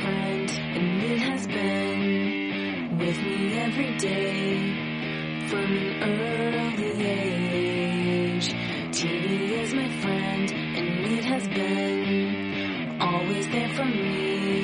[0.00, 8.54] friend, and it has been with me every day from an early age.
[8.90, 14.62] TV is my friend, and it has been always there for me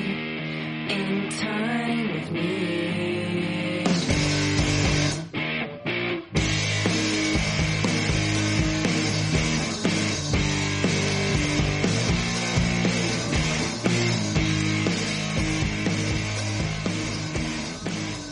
[0.90, 3.17] in time with me.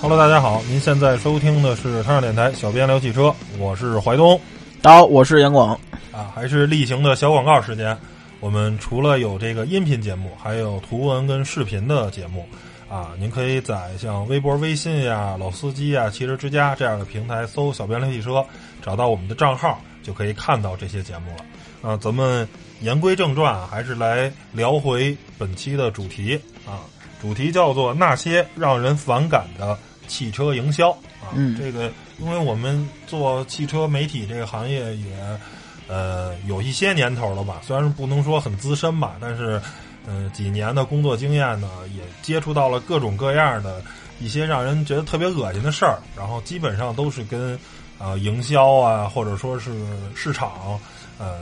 [0.08, 4.40] Hello，大家好，您现在收听的是汤上电台小编聊汽车，我是怀东
[4.80, 5.74] 大家好，我是杨广。
[6.12, 7.98] 啊，还是例行的小广告时间。
[8.38, 12.46] 我们除了有这个音频节目，还有图文跟视频的节目
[12.88, 18.46] 啊，您可以在像微博、微信呀、老司机呀、汽车之家这样的平台搜“小编聊汽车”，
[18.80, 21.90] 找到我们的账号就可以看到这些节目了。
[21.90, 22.48] 啊，咱们
[22.78, 26.86] 言归正传啊，还是来聊回本期的主题啊，
[27.20, 29.76] 主题叫做那些让人反感的
[30.06, 30.90] 汽车营销
[31.20, 31.34] 啊。
[31.34, 35.38] 嗯这个因为我们做汽车媒体这个行业也
[35.86, 39.60] 呃有一些年头了吧，虽然不能说很资深吧，但是
[40.06, 43.82] 呃几年的工作经验呢，也接触到了各种各样的
[44.18, 47.54] 一些让人觉得特别恶心的事儿，然后基本上都是跟
[47.98, 49.72] 啊、呃营销啊或者说是
[50.14, 50.80] 市场
[51.18, 51.40] 呃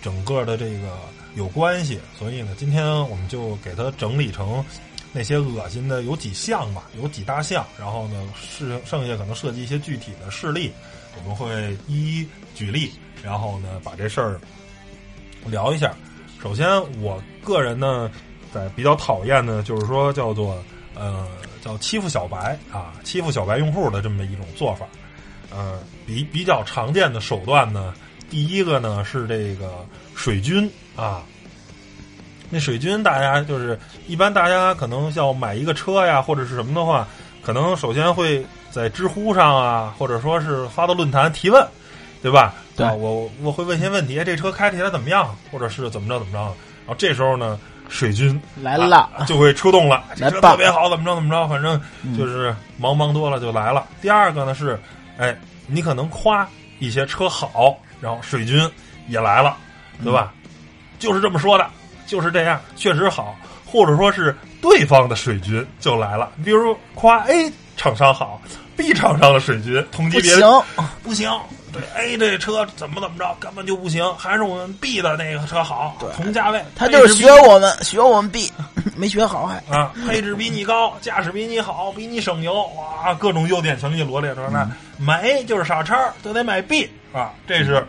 [0.00, 0.96] 整个的这个
[1.34, 4.64] 有关系，所以呢，今天我们就给它整理成
[5.16, 10.70] 那些恶心的有几项吧，有几大项，然后呢，是剩下可能涉及一些具体的事例，
[11.16, 14.38] 我们会一一举例，然后呢，把这事儿
[15.46, 15.94] 聊一下。
[16.42, 16.68] 首先，
[17.00, 18.10] 我个人呢，
[18.52, 20.62] 在比较讨厌的，就是说叫做
[20.94, 21.26] 呃
[21.64, 24.86] 叫欺负小白啊，欺负小白用户的这么一种做法。
[25.50, 27.94] 呃，比比较常见的手段呢，
[28.28, 29.82] 第一个呢是这个
[30.14, 31.24] 水军啊。
[32.48, 37.06] 那水军，大家就是一般大家可能要买一个车呀，或者是什么的话，
[37.42, 41.66] 可能首先会在知乎上啊，或者说是发到论坛提问，
[42.22, 42.54] 对吧？
[42.76, 46.38] 对啊，我我会问一些问题，哎这车开起来怎么样，或者是怎么着怎么着。
[46.38, 51.80] 然后这时候呢，水军来了，啊就会出动了，这车特别好，怎么着怎么着，反正
[52.16, 53.86] 就是忙忙多了就来了。
[54.00, 54.78] 第二个呢是，
[55.18, 58.70] 哎，你可能夸一些车好，然后水军
[59.08, 59.56] 也来了，
[60.04, 60.32] 对吧？
[60.98, 61.66] 就是这么说的，
[62.06, 68.40] 就是这样，确实好，或者说是对方的水军就来了，比如夸 A 厂商好
[68.76, 70.62] ，B 厂商的水军同级别不行，
[71.02, 71.40] 不行，
[71.72, 78.50] 对 A 这车怎么怎么着根本就不行，还是我们 B 的那个车好，同价位，他就是学我们，学我们 B，
[78.96, 79.56] 没学好还。
[79.68, 84.66] 啊，配置比你高，驾驶比你好，比你省油，哇，各种优点全给你罗列出来。
[84.98, 87.86] 买 A 就是傻叉，就得买 B 啊，这是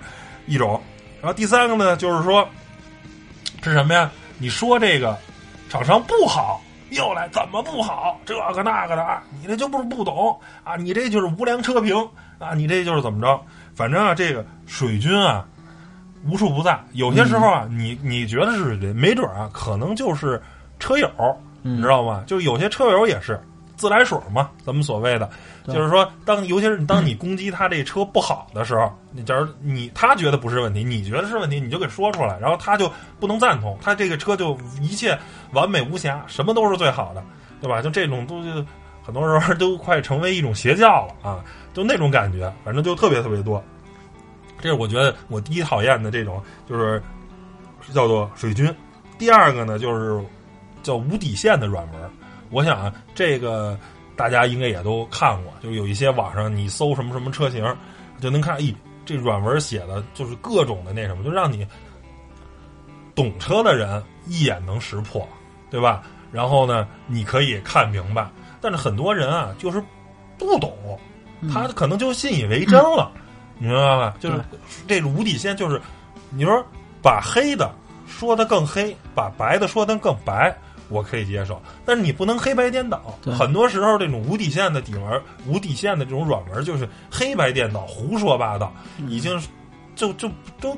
[0.48, 0.82] 一种。
[1.22, 2.48] 然后第三个呢，就是说
[3.68, 4.10] 是什么呀？
[4.38, 5.18] 你说这个
[5.70, 6.62] 厂商不好，
[6.92, 8.18] 又来怎么不好？
[8.26, 11.96] 这个那个的啊，你这就不是不懂啊，你这就是无良车评
[12.40, 13.40] 啊，你这就是怎么着？
[13.76, 15.46] 反正啊，这个水军啊，
[16.26, 16.80] 无处不在。
[16.94, 20.42] 有些时候啊，你你觉得是水军，没准啊，可能就是
[20.80, 21.10] 车友，
[21.62, 22.24] 你知道吗？
[22.26, 23.40] 就有些车友也是
[23.76, 25.34] 自来水嘛，咱们所谓的，对
[25.68, 32.90] 就是说，当尤其是当你攻击他这车不好的时候，你假如你他觉得不是问题，你觉得是问题，你就给说出来，然后他就
[33.20, 35.18] 不能赞同，他这个车就一切
[35.52, 37.22] 完美无瑕，什么都是最好的，
[37.62, 37.82] 对吧？
[37.82, 38.66] 就这种东西
[39.04, 43.62] 很多时候都快成为一种邪教了啊，就那种感觉，反正就特别特别多。
[44.60, 47.02] 这是我觉得我第一讨厌的这种，就是
[47.94, 48.74] 叫做水军。
[49.18, 50.24] 第二个呢，就是
[50.82, 52.10] 叫无底线的软文。
[52.50, 53.78] 我想啊，这个
[54.18, 57.64] 大家应该也都看过，就是有一些网上你搜什么什么车型，
[58.20, 58.74] 就能看，咦，
[59.06, 61.66] 这软文写的就是各种的那什么，就让你
[63.14, 65.28] 懂车的人一眼能识破，
[65.70, 66.04] 对吧？
[66.32, 68.28] 然后呢，你可以看明白。
[68.60, 69.82] 但是很多人啊，就是
[70.38, 71.00] 不懂，
[71.54, 73.12] 他可能就信以为真了，
[73.60, 74.16] 你明白吧？
[74.20, 74.42] 就是
[74.88, 75.80] 这个无底线，就是
[76.32, 76.66] 你说
[77.02, 77.72] 把黑的
[78.08, 80.56] 说的更黑，把白的说的更白，
[80.90, 81.62] 我可以接受。
[81.86, 83.02] 但是你不能黑白颠倒。
[83.38, 88.74] 很多时候，这种无底线的底文、无底线的这种软文，就是黑白颠倒、胡说八道，
[89.08, 89.42] 已经
[89.96, 90.30] 就就
[90.60, 90.78] 都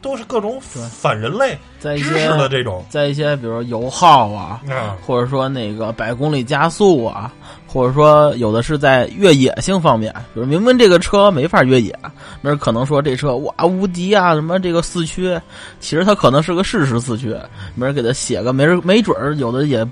[0.00, 4.96] 都是各种反人类在一知识些的这种在一些比如说油耗啊，啊。
[5.04, 7.32] 或者说那个百公里加速啊，
[7.70, 11.94] 或者说有的是在越野性方面，比如明明这个车没法越野，
[12.40, 15.38] 没人可能说这车哇无敌啊，什么这个四驱，
[15.78, 17.36] 其实它可能是个适时四驱，
[17.74, 19.86] 没人给它写个没人没准儿有的也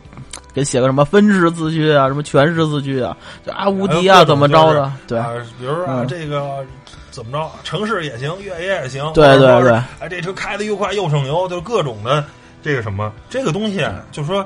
[0.55, 3.15] 给写个什么分时四驱啊，什么全时四驱啊，
[3.45, 5.19] 就啊无敌啊怎么着的，对。
[5.19, 6.09] 啊，比如说啊，嗯。
[6.09, 6.65] 这个
[7.11, 12.25] 怎么着，城市也行，越野也行，对对对，哎，这车开的又快又省油，就各种的
[12.63, 14.43] 这个什么，这个东西啊，就是说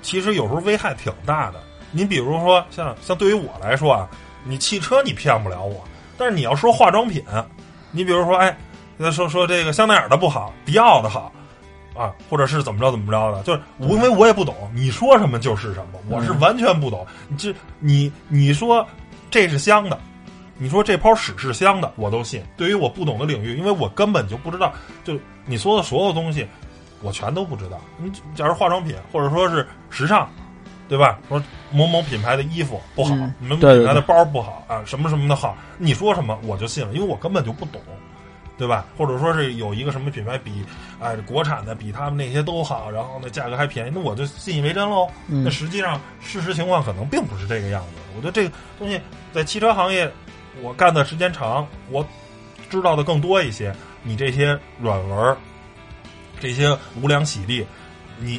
[0.00, 1.60] 其实有时候危害挺大的。
[1.92, 4.08] 您比如说，像像对于我来说啊，
[4.44, 5.82] 你汽车你骗不了我，
[6.16, 7.24] 但是你要说化妆品，
[7.90, 8.56] 你比如说，哎，
[9.12, 11.32] 说说这个香奈儿的不好，迪奥的好。
[11.92, 17.04] 啊，或者是怎么着怎么着的，就是我因为我也不懂，你说什么就是什么，我是完全不懂。
[17.28, 18.86] 你这你你说
[19.28, 19.98] 这是香的，
[20.56, 22.42] 你说这泡屎是香的，我都信。
[22.56, 24.72] 对于我不懂的领域，因为我根本就不知道，
[25.04, 26.46] 就你说的所有东西，
[27.02, 27.78] 我全都不知道。
[27.98, 30.30] 你假如化妆品，或者说是时尚，
[30.90, 31.18] 对吧？
[31.28, 37.80] 说某某品牌的衣服不好，某某品牌的包不好啊，什么什么的好，你说什么我就信了，因为我根本就不懂。
[38.58, 38.84] 对吧？
[38.94, 40.62] 或者说是有一个什么品牌比，
[41.00, 45.08] 哎，国产的比他们那些都好，然后呢价格还便宜，那我就信以为真喽。
[45.26, 47.88] 那实际上事实情况可能并不是这个样子。
[48.14, 49.00] 我觉得这个东西
[49.32, 50.12] 在汽车行业，
[50.60, 52.06] 我干的时间长，我
[52.68, 53.74] 知道的更多一些。
[54.02, 55.34] 你这些软文，
[56.38, 57.64] 这些无良洗地，
[58.18, 58.38] 你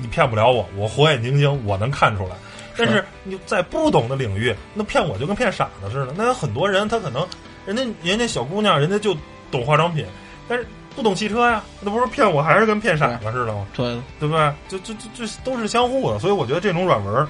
[0.00, 2.36] 你骗不了我，我火眼金睛，我能看出来。
[2.76, 6.14] 但是你在不懂的领域，那骗我就跟骗傻子似的。
[6.16, 7.26] 那有很多人，他可能
[7.66, 9.16] 人家人家小姑娘，人家就。
[9.52, 10.06] 懂化妆品，
[10.48, 10.66] 但是
[10.96, 13.66] 不懂汽车呀，那不是骗我还是跟骗傻子似的吗？
[13.76, 14.50] 对，对不对？
[14.66, 17.28] 就就就就都是相互的，所以我觉得这种软文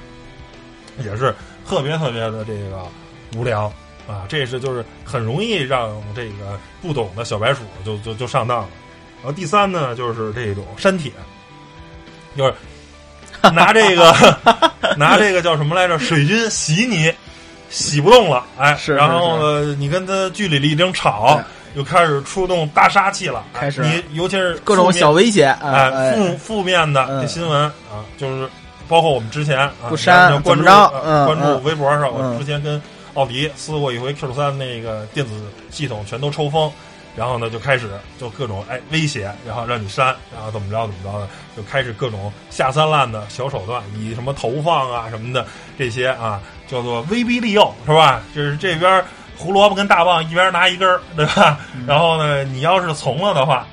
[1.05, 1.35] 也是
[1.67, 2.87] 特别特别的这个
[3.37, 3.65] 无聊
[4.07, 8.69] 啊，这是就是很容易让这个不懂的小白鼠就就就上当了。
[9.17, 11.11] 然后第三呢，就是这种删帖，
[12.37, 12.55] 就是
[13.53, 14.15] 拿这个
[14.97, 15.99] 拿这个叫什么来着？
[15.99, 17.13] 水军洗你，
[17.71, 21.41] 洗不动了，哎，是然后呢，你跟他据理力争吵。
[21.75, 28.47] 又开始出动大杀器了，开始你尤其是各种小威胁，哎，负负面的新闻啊，就是
[28.87, 32.79] 包括我们之前啊不删关注关注微博上，我之前跟
[33.15, 35.33] 奥迪撕过一回 Q 三那个电子
[35.71, 36.71] 系统全都抽风，
[37.17, 45.47] 然后呢就开始就各种哎威胁，然后让你删，然后怎么着怎么着的，就开始各种下三滥的小手段，以什么投放啊什么的
[45.79, 48.23] 这些啊叫做威逼利诱是吧？
[48.35, 49.05] 就是这边。
[49.35, 51.59] 胡萝卜跟大棒一边拿一根儿，对吧？
[51.85, 53.67] 然后呢，你要是从了的话，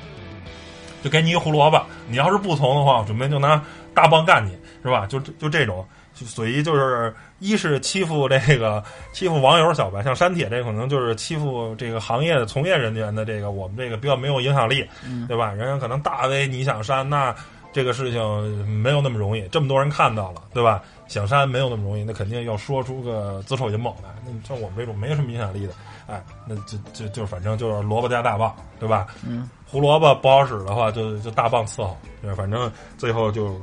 [1.04, 1.78] 就给你一胡萝卜；
[2.08, 3.62] 你要是不从的话，我准备就拿
[3.94, 5.06] 大棒干你，是吧？
[5.06, 5.86] 就就这种，
[6.26, 8.84] 所以就是一是欺负这个
[9.14, 14.88] 欺负网友小白，像删帖这可能就是欺负这个行业的从业人员的这个我们这个比较没有影响力，
[15.28, 15.52] 对吧？
[15.52, 17.36] 人家可能大 V 你想删，那
[17.72, 20.82] 这个事情没有那么容易，这么多人看到了，对吧？
[21.08, 24.10] 想删没有那么容易，那肯定要说出个子丑寅卯来。
[24.24, 25.74] 那像我们这种没什么影响力的，
[26.08, 29.08] 哎，那就就就反正就是萝卜加大棒，对吧？
[29.28, 33.60] 嗯，胡萝卜不好使的话，就就大棒伺候，对，反正最后就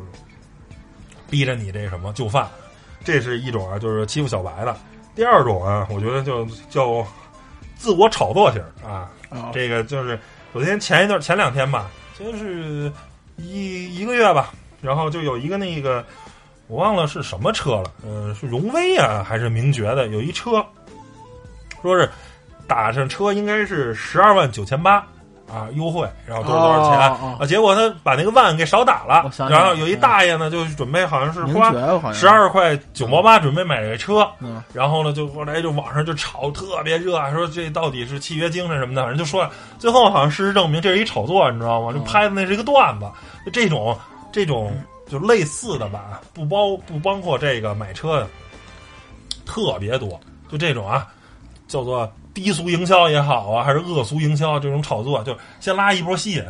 [1.29, 2.49] 逼着你这什么就范。
[3.05, 4.77] 这是一种啊，就是欺负小白的。
[5.15, 7.07] 第二种啊，我觉得就叫
[7.77, 9.11] 自我炒作型啊。
[9.53, 10.19] 这个就是
[10.53, 12.93] 首先前一段前两天吧，就是
[13.37, 16.05] 一一个月吧，然后就有一个那个。
[16.69, 20.09] 我忘了是什么车了，嗯，是荣威啊，还是名爵的？
[20.09, 20.67] 有一车，
[21.81, 22.11] 说是
[22.67, 25.07] 打上车应该是十二万九千八
[25.53, 26.99] 啊，优惠，然后多少多少钱
[27.39, 27.47] 啊？
[27.47, 31.73] 结果他把那个万给少打了，然后有一大爷呢，就准备好像是花
[32.13, 34.29] 十二块九毛八准备买这车，
[34.73, 39.49] 然后呢，就后来就网上就炒特别热，说这到底是契约精神什么的，反正就说
[39.79, 41.93] 最后好像事实证明这是一炒作，你知道吗？
[41.93, 43.07] 就拍的那是一个段子，
[43.45, 43.97] 就这种
[44.33, 44.73] 这种。
[45.09, 48.29] 就类似的吧，不包不包括这个买车的，
[49.47, 50.19] 特别多。
[50.51, 51.07] 就这种啊，
[51.69, 56.45] 叫做低俗营销也好啊，还是恶俗营销这种炒作，就先拉一波吸引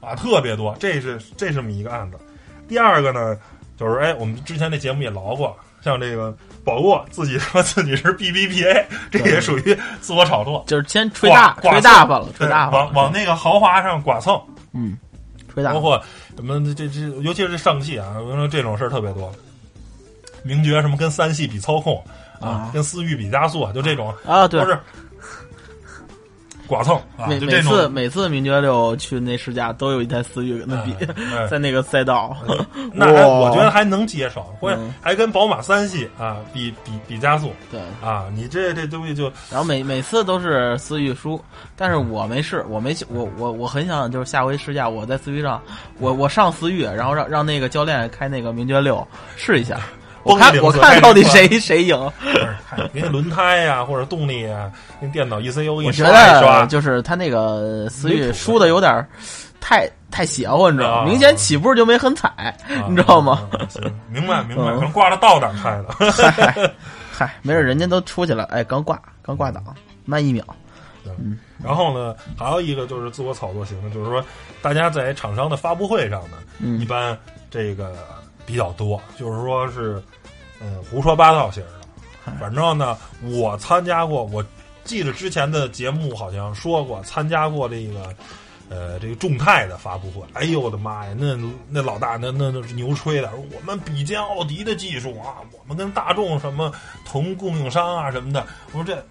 [0.00, 0.74] 啊，特别多。
[0.80, 2.16] 这是这这么一个案子。
[2.66, 3.36] 第二个呢，
[3.76, 14.40] 就是哎，我们之前那节目也聊过，像这个宝沃自己说自己是 B B P A，这也属于自我炒作，就是先吹大吹大发了，吹大往往那个豪华上剐蹭，
[14.72, 14.96] 嗯。
[15.52, 16.02] 吹大包括
[16.34, 19.30] 什么这这，尤其是上汽啊，我说这种事儿特别多。
[20.42, 22.02] 名爵什么跟三系比操控
[22.40, 24.78] 啊，跟思域比加速，就这种啊，对，都是。
[26.66, 27.26] 剐蹭啊！
[27.28, 30.94] 每每次每次名爵六去那试驾都有一台思域跟他比，
[31.50, 32.36] 在那个赛道，
[32.92, 41.40] 那还我觉得还能接受，会还跟宝马三系啊比比比加速，对啊，你这这东西就然后每每次都是思域输，
[41.76, 45.62] 但是我没试，我没我我我很想就是下回试驾我在思域上，
[45.98, 49.06] 我我上思域，然后让让那个教练开那个名爵六
[49.36, 49.80] 试一下。
[50.26, 52.12] 我看我看到底谁谁赢？
[52.92, 59.06] 人家轮胎呀，或者动力啊，那电脑 ECU 一刷一刷，就是他那个思域输的有点
[59.60, 61.08] 太太邪乎，你知道吗？
[61.08, 62.54] 明显起步就没很踩，
[62.88, 63.48] 你知道吗？
[64.10, 66.74] 明白 明白，可能挂着倒档开的。
[67.12, 69.62] 嗨，没事，人家都出去了，哎，刚挂刚挂档，
[70.04, 70.44] 慢一秒。
[71.18, 74.22] 嗯，然后呢，还有一个就是自我炒作型的，就是说
[74.60, 76.36] 大家在厂商的发布会上呢，
[76.80, 77.16] 一般
[77.48, 77.94] 这个。
[78.46, 80.02] 比较多，就是说是
[80.60, 82.32] 嗯胡说八道型的。
[82.40, 84.44] 反正呢，我参加过，我
[84.84, 88.14] 记得之前的节目好像说过，参加过这个
[88.68, 90.22] 呃这个众泰的发布会。
[90.32, 91.36] 哎呦我的妈呀，那
[91.68, 96.72] 那老大那那那是牛吹的，我们比肩奥迪的技术啊，我们跟大众什么
[97.04, 98.46] 同供应商啊什么的。
[98.72, 99.04] 我说这。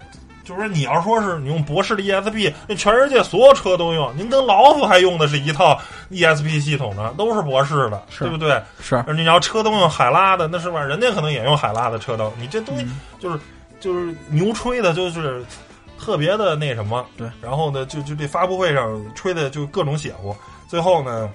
[0.46, 4.16] 就是说，你要说是你用博士的 ESP，那全世界所有车都用。
[4.16, 5.78] 您跟老虎还用的是一套
[6.12, 8.62] ESP 系统呢，都是博士的，对不对？
[8.80, 9.04] 是。
[9.16, 10.80] 你要车都用海拉的，那是吧？
[10.82, 12.32] 人家可能也用海拉的车灯。
[12.40, 12.88] 你这东西
[13.20, 13.40] 就是
[13.80, 15.44] 就是牛吹的，就是
[16.00, 17.04] 特别的那什么。
[17.18, 17.28] 对。
[17.42, 20.36] 然后呢，就就这发布会上吹的就各种邪乎。
[20.68, 21.28] 最后呢，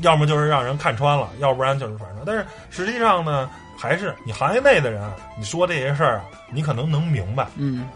[0.00, 2.24] 要么就是让人看穿了，要不然就是反正。
[2.24, 5.02] 但是实际上呢，还是你行业内的人，
[5.38, 7.46] 你说这些事儿，你可能能明白。
[7.56, 7.86] 嗯。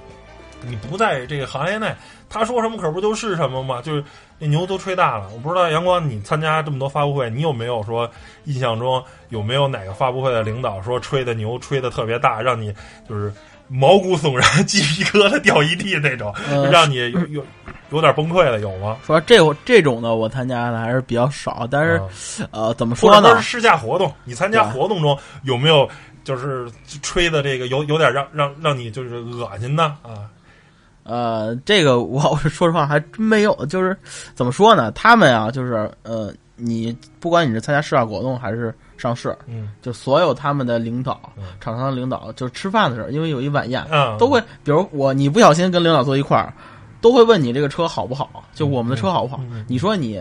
[0.66, 1.94] 你不在这个行业内，
[2.28, 3.80] 他说什么可不就是什么吗？
[3.82, 4.02] 就是
[4.38, 5.28] 那牛都吹大了。
[5.32, 8.10] 我不知道阳光，你参加这么多发布会，你有没有说
[8.44, 12.74] 印象中有没有哪个发布会的领导说吹的牛吹的特别大，让你
[13.08, 13.32] 就是
[13.68, 16.34] 毛骨悚然、 鸡皮疙瘩掉一地那种，
[16.70, 17.46] 让你有有
[17.90, 18.96] 有点崩溃的有吗？
[19.06, 22.00] 说这这种的我参加的还是比较少，但是
[22.50, 23.36] 呃，怎么说呢？
[23.36, 25.88] 是试驾活动，你参加活动中有没有
[26.24, 26.70] 就是
[27.02, 30.28] 吹的这个有有点让让让你就是恶心的啊？
[31.04, 33.96] 呃，这个我说实话还真没有，就是
[34.34, 34.90] 怎么说呢？
[34.92, 41.20] 他们啊，就是呃，你不管你是参加试驾活动还是上市，嗯，就所有他们的领导、
[41.60, 46.54] 厂商的领导，就是吃饭的时候，因为有一晚宴，嗯都会，比如我你不小心跟领导坐一块儿，
[47.02, 49.40] 都会问你这个车好不好，就我们的车好不好？
[49.68, 50.18] 你说你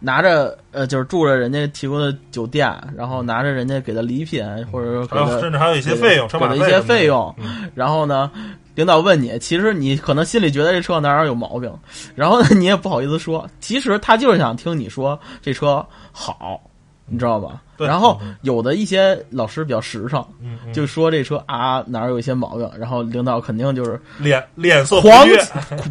[0.00, 7.34] 拿着呃，就是住着人家提供的酒店，然后拿着人家给的礼品，或者说甚至还有一些费用，给的一些费用，
[7.74, 8.30] 然后呢？
[8.78, 11.68] 领导问你，其实你可能心里觉得这车哪哪有毛病，
[12.14, 13.44] 然后呢，你也不好意思说。
[13.58, 16.62] 其实他就是想听你说这车好，
[17.06, 17.60] 你知道吧？
[17.76, 20.24] 然后有的一些老师比较实诚，
[20.72, 25.26] 就说这车啊哪儿有一些毛病，然后领导肯定就是脸脸色黄，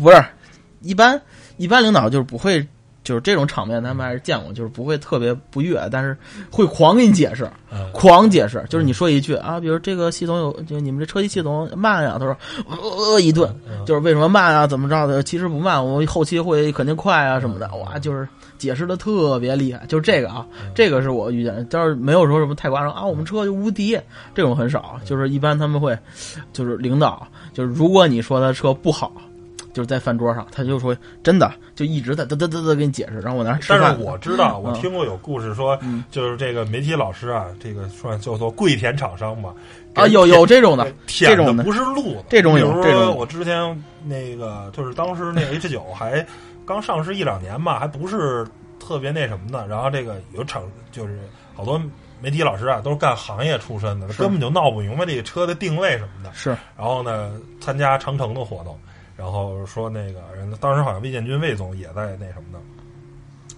[0.01, 0.24] 不是
[0.79, 1.22] 一般
[1.58, 2.65] 一般领导就是不会。
[3.04, 6.18] 就是这种场面，他们还是见过，就是不会特别不悦，但是
[6.51, 7.50] 会狂给你解释，
[7.94, 8.63] 狂解释。
[8.70, 12.36] 就是你说一句啊，比如这个系统有，就你们这车机系统慢呀，他说
[12.68, 13.50] 呃一顿，
[13.86, 15.24] 就是为什么慢啊，怎么着的？
[15.24, 17.74] 其实不慢，我后期会肯定快啊什么的。
[17.75, 18.27] 哇，就是
[18.58, 19.86] 解释的特别厉害。
[19.88, 23.98] 就是这个啊，这个是我遇见，但是没有说什么太夸张啊，我们车就无敌，
[24.36, 25.00] 这种很少。
[25.06, 25.98] 就是一般他们会，
[26.51, 29.13] 就是领导，就是如果你说他车不好。
[29.77, 33.79] 就是在饭桌上，他就说真的，就一直在嘚嘚嘚嘚给你解释，然后我那吃饭。
[33.79, 35.77] 但是我知道，我听过有故事说，
[36.10, 39.53] 就是这个媒体老师啊，这个算叫做跪舔厂商嘛。
[39.93, 42.24] 啊，有有这种的，这种的不是路子。
[42.27, 46.25] 这种有，这种我之前那个就是当时那 H 九还
[46.65, 48.48] 刚上市一两年吧，还不是
[48.79, 49.67] 特别那什么的。
[49.67, 51.19] 然后这个有厂就是
[51.53, 51.79] 好多
[52.19, 56.31] 媒体老师啊，都是干行业出身的，根本就闹不明白这个车的定位什么的。
[56.34, 57.31] 是，然后呢，
[57.62, 58.75] 参加长城的活动。
[59.18, 62.60] 然后说那个人，当时好像魏建军魏总也在那什么的。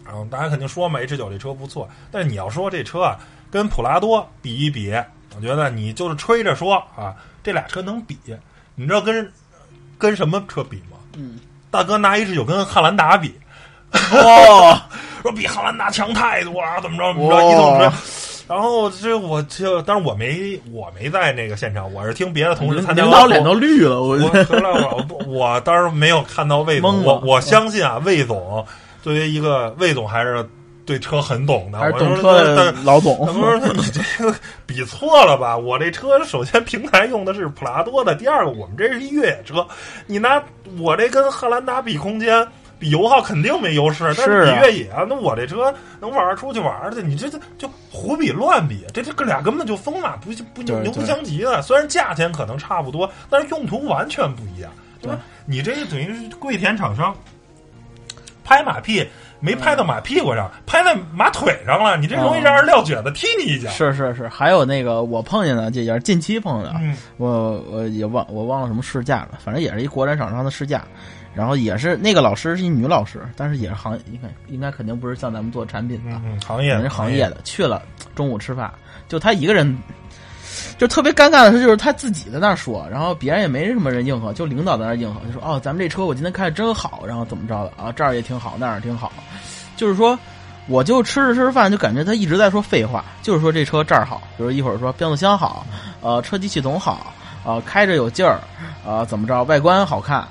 [0.06, 3.20] 然后大家肯定说嘛，H 九这车不错，但是你要说这车啊，
[3.51, 4.92] 跟普拉多比一比，
[5.36, 7.13] 我觉得你就是吹着说啊，
[7.44, 8.18] 这俩车能比？
[8.74, 9.32] 你知道跟
[9.98, 10.98] 跟什么车比吗？
[11.13, 11.38] 嗯，
[11.70, 13.38] 大哥拿 H 九跟汉兰达比，
[13.92, 14.82] 哦，
[15.22, 18.28] 说比汉兰达强太多了，怎么着怎么着，一通吹。
[18.50, 23.03] 然后这我就，但是我没我没在那个现场，我是听别的同事参加。
[23.03, 28.65] 领导脸都绿了，我我我当然没有看到魏总，我我相信啊，魏总
[29.03, 30.44] 作为一个魏总还是
[30.84, 33.24] 对车很懂的，还是懂车的老总。
[33.27, 34.34] 他说你这个
[34.65, 35.56] 比错了吧？
[35.56, 39.63] 我这车首先平台用的是普拉多的，第二个我们这是一越野车，
[40.08, 40.44] 你拿
[40.79, 42.48] 我这跟汉兰达比空间。
[42.79, 51.62] 比油耗肯定没优势，但是比越野，啊那我这车能玩出去玩去，你这这就胡比乱比，这这哥俩根本就风马，不不牛不相及的。
[51.62, 54.71] 虽然价钱可能差不多，但是用途完全不一样。
[55.01, 55.12] 对，
[55.45, 57.13] 你这等于是跪舔厂商，
[58.43, 59.05] 拍马屁
[59.41, 63.69] 没拍到马屁股上，拍在马腿上了，你这容易让人撂蹶子踢你一脚。
[63.71, 70.81] 是是是，还有那个我碰见的，这也是近期碰见的，我我也忘我忘了什么试驾了，反正也是一国产厂商的试驾。
[71.39, 77.38] 然后也是那个老师是一女老师，但是也是行业，应该应该肯定不是像咱们做产品的，行业是行业的。
[77.46, 77.81] 去了
[78.13, 78.69] 中午吃饭，
[79.08, 79.74] 就他一个人，
[80.77, 89.10] 就特别尴尬的是，就是他自己在那说，然后别人也没什么人应和，就领导在那应和，就说哦，咱们这车我今天开的真好，然后怎么着的啊，这儿也挺好，那儿也挺好，
[89.77, 90.19] 就是说，
[90.67, 95.65] 我就吃着吃着饭，就感觉他一直在说废话，就是说这车这儿好，比如一会儿说变速箱好，
[96.01, 97.13] 呃，车机系统好，
[97.46, 98.41] 呃，开着有劲儿，
[98.86, 100.27] 啊，怎么着，外观好看。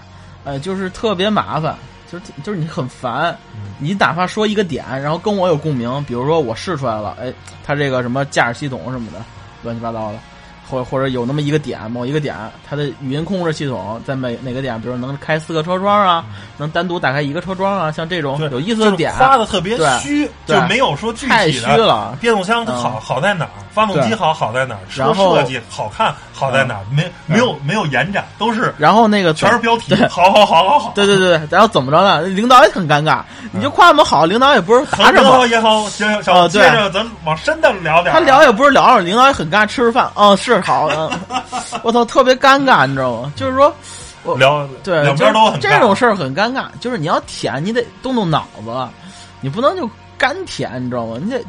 [0.49, 1.77] 呃，就是特别麻烦，
[2.11, 7.31] 就是就是你很烦嗯，你哪怕说一个点，然后跟我有共鸣，比如说我试出来了，哎，
[7.63, 9.19] 它这个什么驾驶系统什么的，
[9.63, 10.19] 乱七八糟的，
[10.69, 12.35] 或或者有那么一个点，某一个点，
[12.69, 16.25] 它的语音控制系统在每哪个点，比如能开四个车窗啊，
[16.57, 21.65] 能单独打开一个车窗啊，像这种有意思就是的点，发的特别虚，就没有说具体太虚。
[21.67, 22.17] 了。
[22.21, 23.51] 变速箱它好嗯好在哪儿？
[23.73, 24.81] 发动机好好在哪儿？
[24.91, 26.81] 车然后设计好看好在哪儿？
[26.93, 30.09] 没没有没有延展，都是然后那个全是标题对。
[30.09, 30.93] 好好好好好。
[30.95, 32.23] 对对对，然后怎么着呢？
[32.23, 33.21] 领导也很尴尬，
[33.53, 38.19] 你就夸我们好，领导也不是答很什么，也好，行行接着咱往深的聊点儿。
[38.19, 41.11] 他聊也不是聊，领导也很尴尬，吃着饭，嗯，是好，嗯，
[41.83, 43.33] 我操，特别尴尬，你知道吗？
[43.37, 43.75] 就是说，
[44.25, 45.61] 我聊对，两边都很。
[45.61, 48.89] 这种事儿很尴尬，就是你要舔，你得动动脑子，
[49.41, 51.17] 你不能就干舔，你知道吗？
[51.23, 51.41] 你得。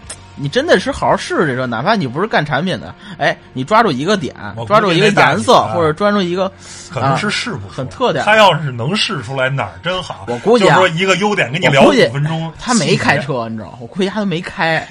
[0.42, 4.34] 你真的是好好试试这车，哪怕你不是干产品的，哎，你抓住一个点，
[4.66, 6.50] 抓住一个颜色，或者抓住一个，
[6.90, 13.80] 可能是试不出很特点他要是能试出来哪儿真好，我估计啊就是说一个优点跟你聊五分钟，他没开车，你知道吗？
[13.82, 14.88] 我估计他都没开，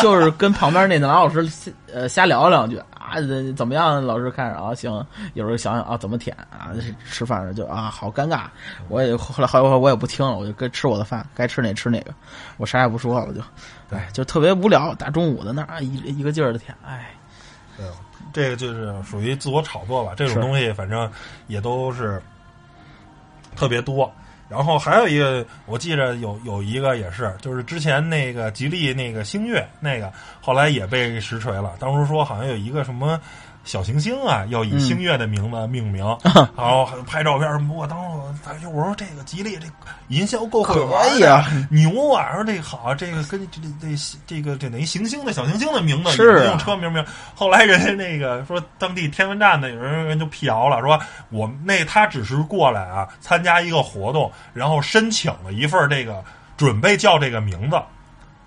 [0.00, 1.46] 就是跟旁边那男老师
[1.92, 4.04] 呃瞎聊两句啊，这怎么样？
[4.04, 4.92] 老师看着啊，行，
[5.34, 6.74] 有时候想想啊，怎么舔啊？
[7.08, 8.42] 吃饭时就啊，好尴尬。
[8.88, 12.12] 我也后来后来我也不听了，我就该吃我的饭，该吃哪吃哪个，
[12.56, 13.40] 我啥也不说了，就，
[13.96, 14.92] 哎，就特别无聊。
[14.96, 17.14] 大中午的那儿一一个劲儿的舔，哎，
[17.76, 17.86] 对，
[18.32, 20.12] 这个就是属于自我炒作吧。
[20.16, 21.08] 这种东西反正
[21.46, 22.20] 也都是
[23.54, 24.12] 特别多。
[24.48, 31.74] 然后还有一个，我记着有有一个也是，就是之前那个吉利那个星越那个，后来也被实锤了。
[31.78, 33.20] 当时说好像有一个什么
[33.66, 36.04] 小行星啊，要以嗯星月的名字命名，
[36.56, 37.76] 然后还拍照片什么。
[37.76, 39.66] 我当时我反正我说这个吉利这
[40.08, 40.78] 营销够可
[41.18, 42.32] 以啊，牛啊！
[42.36, 43.88] 说这个好，这个跟这这
[44.24, 47.04] 这个这等于行星的小行星的名字，是啊用车名名。
[47.34, 50.98] 后来人家那个说当地天文站的有人人就辟谣了，说
[51.30, 56.22] 我们那他只是过来啊参加一个活动，然后申请了一份这个
[56.56, 57.76] 准备叫这个名字，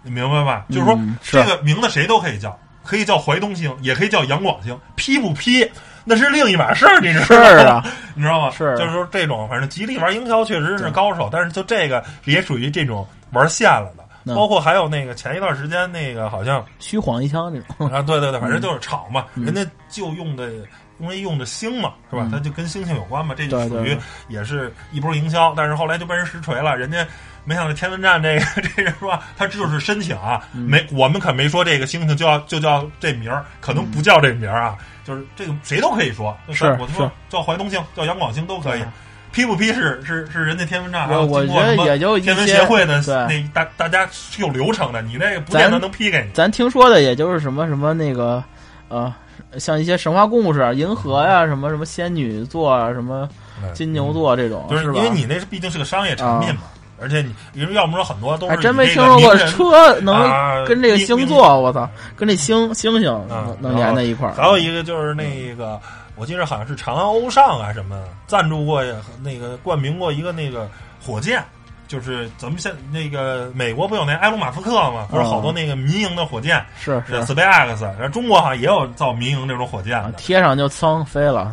[0.01, 0.65] 你明白吧？
[0.69, 5.69] 就是说这个名字谁都可以叫，可以叫怀东星，也可以叫杨广星，批不批
[6.05, 7.49] 那是另一码事儿，你知道吗？
[7.49, 7.83] 是啊，
[8.15, 8.49] 你知道吗？
[8.51, 14.03] 是就是说这种，反正吉利玩营销确实是高手，但是就这个也属于这种玩线了的。
[14.03, 20.51] 嗯包括还有那个前一段时间那个好像虚晃一枪那种，啊，对对对，反正就是炒嘛，嗯人家就用的
[20.99, 22.23] 因为用的星嘛，是吧？
[22.25, 27.07] 嗯它就跟星星有关嘛，这就属于也是一波营销，但是后来就被人实锤了，人家。
[27.45, 38.83] 没想到天文站这个 这人说他就是申请啊，嗯没我们可没说这个星星就要就叫这名儿，可能不叫这名儿啊，就是这个谁都可以说，就是我就说叫怀东星，叫杨广星都可以，
[39.31, 46.31] 批不批是是是人家天文站，还有我我觉得经过什么也就一天文协会的那大大家是有流程的，你那个不见得能批给你。
[46.33, 48.43] 咱听说的也就是什么什么那个，
[48.87, 49.13] 呃，
[49.57, 53.27] 像一些神话故事，银河呀，什么什么仙女座啊，什么
[53.73, 54.85] 金牛座这种，就是？
[54.95, 56.61] 因为你那是毕竟是个商业产品嘛，
[57.01, 64.33] 而且你因为要么说很多都是还真没听说过车能啊跟这个星座，我操，跟这星星星啊能能连在一块儿。
[64.33, 65.79] 还有一个就是那个，
[66.15, 68.83] 我记得好像是长安欧尚啊什么赞助过
[69.21, 70.69] 那个冠名过一个那个
[71.03, 71.43] 火箭。
[71.87, 81.51] 就是咱们现那个美国不有那埃隆马斯克嘛，不是好多那个民营的火箭，是是，SpaceX，然后中国好像也有造民营这种火箭贴上就噌飞了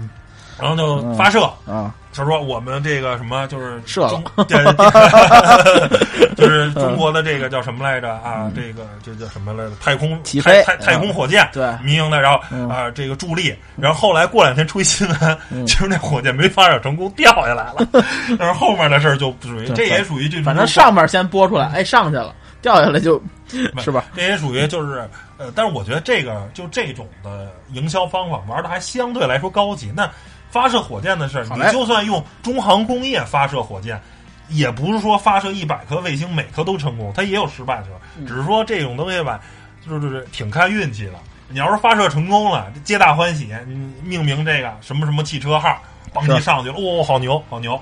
[0.60, 1.94] 然后就发射，啊！
[2.16, 4.64] 他说我们这个什么就是射了 中，对，
[6.34, 8.50] 就是中国的这个叫什么来着啊？
[8.54, 9.72] 这个这叫什么来着？
[9.80, 17.86] 太空嗯起飞太太太空火箭，对民营的，然后嗯啊这个助力，然后后来过两天出一新闻，嗯就是那火箭没发射成功掉下来了，
[18.38, 23.22] 但是后面的事儿就不属于，这也属于这种反正上面先播出来，哎，上去了，掉下来就
[23.78, 24.04] 是吧？
[24.14, 29.92] 这也属于就是呃，但是我觉得这个就这种的营销方法玩的还相对来说高级。
[29.94, 30.10] 那
[30.56, 34.00] 发射火箭的事儿，你就算用中航工业发射火箭，
[34.48, 38.00] 也不是说发射一百颗卫星每颗都成功，它也有失败的时候。
[38.18, 39.38] 嗯只是说这种东西吧，
[39.86, 41.12] 就是挺看运气的。
[41.48, 45.78] 你要是发射成功了，皆大欢喜，你命名这个什么什么汽车号，
[46.12, 47.78] 帮你上去了，哦，好牛，好牛。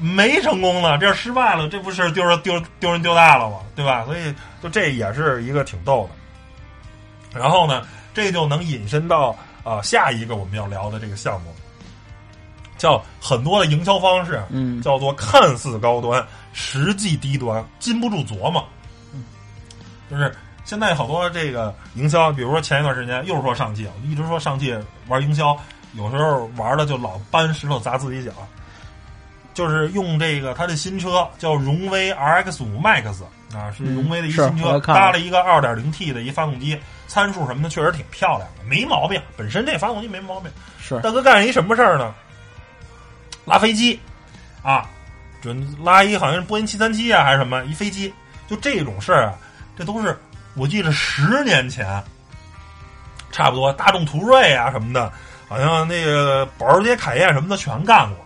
[0.00, 3.58] 没成功了，这失败了，这不是丢人丢丢人丢大了吗？
[3.76, 4.04] 对吧？
[4.04, 7.38] 所以就这也是一个挺逗的。
[7.38, 9.30] 然后呢，这就能引申到
[9.62, 11.53] 啊、呃下一个我们要聊的这个项目，
[12.76, 18.64] 叫很多的营销方式，嗯，叫做看似高端，实际低端，禁不住琢磨。
[19.12, 19.24] 嗯
[20.10, 20.34] 就是
[20.64, 24.74] 现在好多这个营销，比如说前一段时间又说上汽，一直说上汽
[25.08, 25.56] 玩营销，
[25.94, 28.32] 有时候玩的就老搬石头砸自己脚。
[29.52, 33.22] 就是用这个它的新车叫荣威 RX 五 Max
[33.54, 39.20] 啊，是荣威的一个新车，搭了一个 2.0T 的一发动机，参数什么的确实挺漂亮的，没毛病。
[39.36, 40.50] 本身这发动机没毛病。
[40.80, 42.12] 是大哥干一什么事儿呢？
[43.44, 43.98] 拉飞机，
[44.62, 44.88] 啊，
[45.42, 48.12] 准拉一好像是波音七三七啊还是什么一飞机，
[48.46, 49.34] 就这种事儿啊，
[49.76, 50.18] 这都是
[50.54, 52.02] 我记得十年前，
[53.30, 55.12] 差不多大众途锐啊什么的，
[55.48, 58.24] 好像那个保时捷凯宴什么的全干过。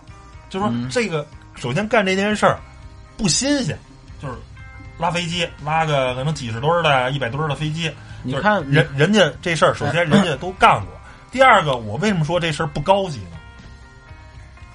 [0.49, 2.57] 就说嗯这个首先干这件事儿
[3.17, 3.77] 不新鲜，
[4.21, 4.33] 就是
[4.97, 7.83] 拉飞机拉个可能几十吨儿的、一百吨儿的飞机，
[8.25, 10.87] 就是你看人人家这事儿，首先人家都干过。
[11.31, 13.37] 第二个，我为什么说这事儿不高级呢？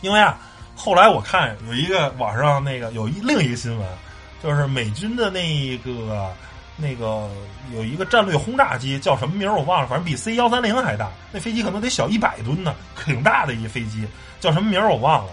[0.04, 0.36] 因为啊，
[0.76, 3.88] 后来我看有一个网上那个有一另一个新闻，
[4.42, 6.30] 就是美军的那个
[6.76, 7.26] 那个
[7.74, 14.06] 有一个战略轰炸机叫什么名儿我忘了，反正比 C 幺三零还大，那飞机可能得小一百吨呢，挺大的一飞机，
[14.40, 15.32] 叫什么名儿我忘了。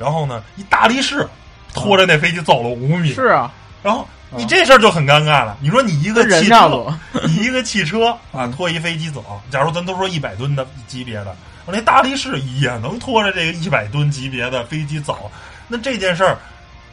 [0.00, 1.24] 然后呢，一大力士
[1.72, 3.52] 拖着那飞机走了五米，是啊，
[3.84, 5.56] 然后你这事儿就很尴尬了。
[5.60, 11.36] 你说你一个汽车你一个汽车啊嗯拖一飞机走，假如咱都说一百吨的级别的，
[11.70, 15.30] 那大力士也能拖着这个一百吨级别的飞机走，
[15.68, 16.38] 那这件事儿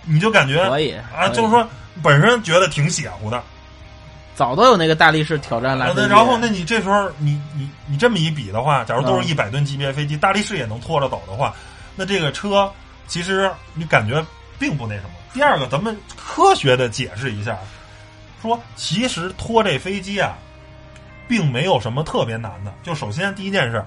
[0.03, 1.67] 你就感觉可以啊，就是说
[2.03, 3.41] 本身觉得挺邪乎的，
[4.35, 5.95] 早都有那个大力士挑战来啊。
[6.09, 11.55] 然后那你这时候你你你这么一比的话，假如都是嗯一百吨级别飞机，大力士也能拖着走的话，
[11.95, 12.69] 那这个车
[13.07, 14.23] 其实你感觉
[14.59, 15.09] 并不那什么。
[15.33, 17.57] 第二个，咱们科学的解释一下，
[18.41, 20.38] 说其实拖这飞机啊，
[21.27, 22.73] 并没有什么特别难的。
[22.83, 23.83] 就首先第一件事，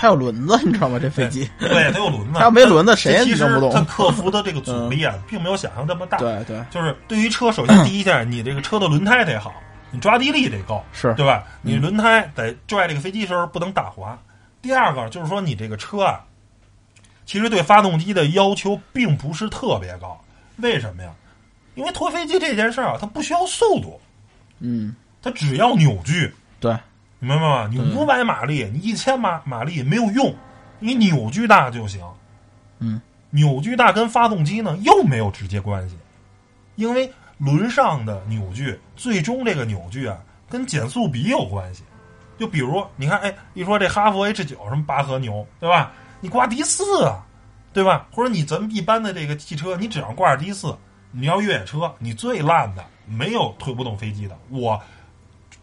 [0.00, 0.96] 它有轮子，你知道吗？
[0.96, 6.18] 这飞机，对，它有轮子， 它要没轮子谁也其实弄不动它克服的这个阻力啊，并没有想象这么大。
[6.18, 9.52] 对对就是对于车，首先第一件，你这个车的轮胎得好，
[9.90, 11.42] 你抓地力得高，是对吧？
[11.62, 14.16] 你嗯轮胎在拽这个飞机的时候不能打滑。
[14.62, 16.20] 第二个就是说，你这个车啊，
[17.26, 20.16] 其实对发动机的要求并不是特别高。
[20.58, 21.10] 为什么呀？
[21.74, 24.00] 因为拖飞机这件事儿啊，它不需要速度，
[24.60, 26.76] 嗯，它只要扭矩，对，
[27.18, 27.68] 明白吗？
[27.70, 30.34] 你对五百马力，你一千马马力没有用，
[30.78, 32.00] 你扭矩大就行。
[32.78, 33.00] 嗯，
[33.30, 35.96] 扭矩大跟发动机呢又没有直接关系，
[36.76, 40.16] 因为轮上的扭矩，最终这个扭矩啊
[40.48, 41.82] 跟减速比有关系。
[42.38, 45.90] 就比如你看，哎，一说这哈弗 H 九什么八和牛，对吧？
[46.20, 47.26] 你挂 D 四啊，
[47.72, 48.06] 对吧？
[48.12, 50.72] 或者你咱们一般的这个汽车，你只要挂着迪四，
[51.10, 54.80] 你要越野车，你最烂的没有推不动飞机的，我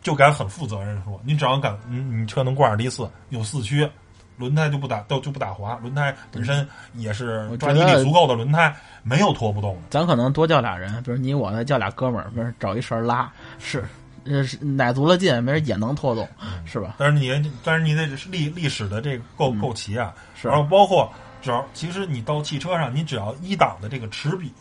[0.06, 3.90] 就敢很负责任说，你只要敢，你你车能挂着迪四，有四驱，
[4.38, 9.82] 轮胎就不打都就不打滑，轮胎本身也是抓地力足够的轮胎，没有拖不动的。
[9.90, 13.84] 咱可能多叫俩人，比如你我再叫俩哥们儿，没人找一绳拉，是，
[14.26, 16.30] 呃，是奶足了劲，没人也能拖动，
[16.66, 16.98] 是吧？
[17.00, 20.48] 但是你，但是你得历历史的这个够够齐啊，嗯是。
[20.48, 24.54] 然后包括只要其实你到汽车上，你只要一档的这个齿比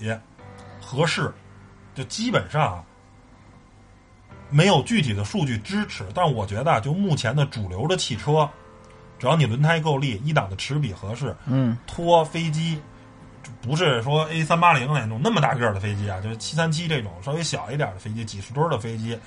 [0.80, 1.30] 合适，
[1.94, 2.82] 就基本上啊
[4.50, 6.04] 没有具体的数据支持。
[6.14, 8.48] 但我觉得啊，就目前的主流的汽车，
[9.18, 12.80] 只要你轮胎够力，一档的齿比合适，嗯，拖飞机。
[13.60, 19.18] 不是说 A 三八零那种那么大个儿的飞机啊，就是七三七这种稍微小一点的飞机，几十吨的飞机，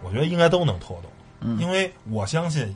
[0.00, 1.10] 我觉得应该都能拖动。
[1.40, 2.72] 嗯因为我相信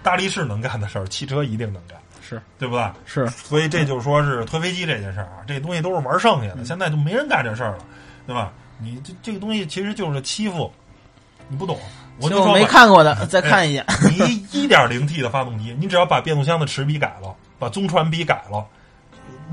[0.00, 2.92] 大力士能干的事儿，汽车一定能干，是对不对？
[3.04, 7.84] 是，所以这就是说是推飞机这件事儿啊，这东西都是玩剩下的，现在就没人干这事儿了，
[8.28, 8.52] 对吧？
[8.80, 10.72] 你这这个东西其实就是欺负，
[11.48, 11.78] 你不懂。
[12.20, 13.86] 我就就没看过的再看一眼。
[14.10, 18.66] 你一点零 T 的发动机，你只要把变速箱的齿比改了，把中传比改了，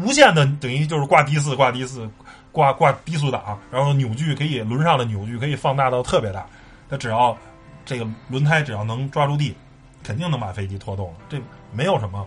[0.02, 2.10] 无限的等于就是挂低四、挂低四、
[2.52, 6.44] 挂挂低速档，然后扭矩可以轮上的扭矩可以放大到特别大，
[6.90, 7.38] 它只要
[7.86, 9.56] 这个轮胎只要能抓住地，
[10.04, 11.20] 肯定能把飞机拖动了。
[11.30, 11.40] 这
[11.72, 12.26] 没有什么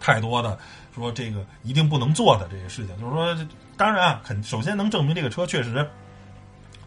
[0.00, 0.58] 太多的
[0.92, 5.88] 说这个一定不能做的这些事情，就是说，当然啊，肯首先能证明这个车确实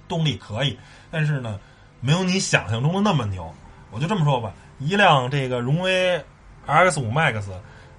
[0.07, 0.77] 动力可以，
[1.11, 1.59] 但是呢，
[2.01, 3.53] 没有你想象中的那么牛。
[3.91, 6.23] 我就这么说吧，一辆这个荣威
[6.67, 7.43] RX 五 Max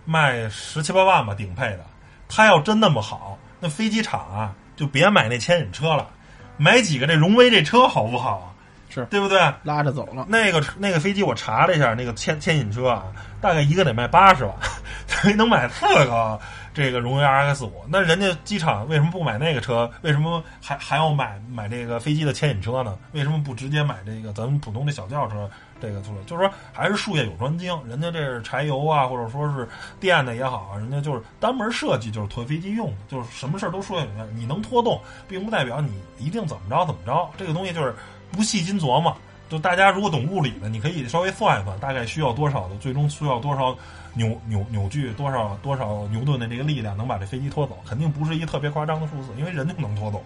[0.05, 1.85] 卖十七八万吧，顶配的，
[2.29, 6.09] 它要真那么好，那飞机场啊就别买那牵引车了，
[6.57, 8.47] 买几个这荣威这车好不好啊？
[8.93, 9.39] 是对不对？
[9.63, 13.05] 拉着走了，那个那个飞机我查了一下，那个牵牵引车啊，
[13.41, 14.53] 大概一个得卖八十万，
[15.07, 16.41] 所以能买四个
[16.73, 17.85] 这个荣威 RX 五。
[17.89, 19.91] 那人家机场为什么不买那个车？
[20.03, 22.99] 为什么还还要买买这个飞机的牵引车呢？
[23.13, 25.51] 为什么不直接买这个咱们普通的小轿车？
[25.81, 29.67] 这个出来就是说，还是术业有专精，人家这是柴油啊，或者说是
[29.99, 34.27] 电的也好，人家就是单门设计，就是拖飞机用的，就是什么事儿都术业有。
[34.35, 37.27] 你能拖动，并不代表你一定怎么着怎么着。
[37.39, 37.95] 这个东西就是
[38.31, 39.17] 不细心琢磨。
[39.51, 43.77] 就大家如果懂物理的，你可以稍微算一算，大概需要多少的，最终需要多少
[44.15, 50.23] 扭扭扭矩，多少多少牛顿的这个力量能把这飞机拖走，肯定不是一特别夸张的数字，因为人就能拖走。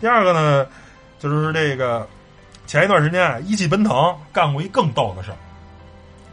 [0.00, 0.66] 第二个呢，
[1.20, 2.08] 就是这个
[2.66, 5.38] 前一段时间啊，一汽奔腾干过一更逗的事儿，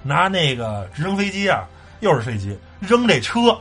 [0.01, 1.63] 拿那个直升飞机啊，
[1.99, 3.55] 又是飞机扔这车，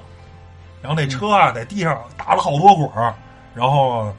[0.81, 3.15] 然后那车啊在地上打了好多滚儿，
[3.55, 4.11] 然后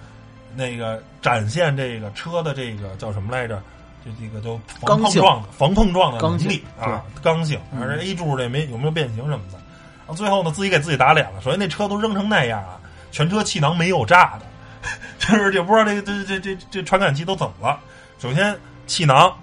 [0.55, 3.60] 那个展现这个车的这个叫什么来着？
[4.08, 7.60] 这这个都防碰撞的防碰撞的能力啊，刚性。
[7.80, 9.58] 而这 A 柱这没有没有变形什么的，
[10.00, 11.41] 然后最后呢自己给自己打脸了。
[11.41, 12.80] 首先那车都扔成那样啊，
[13.12, 14.46] 全车气囊没有炸的，
[15.20, 17.80] 就是也不知道这个这这这这这传感器都怎么了。
[18.20, 19.36] 首先气囊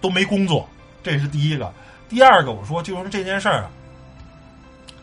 [0.00, 0.68] 都没工作，
[1.02, 1.72] 这是第一个。
[2.08, 3.70] 第二个我说就是这件事儿啊，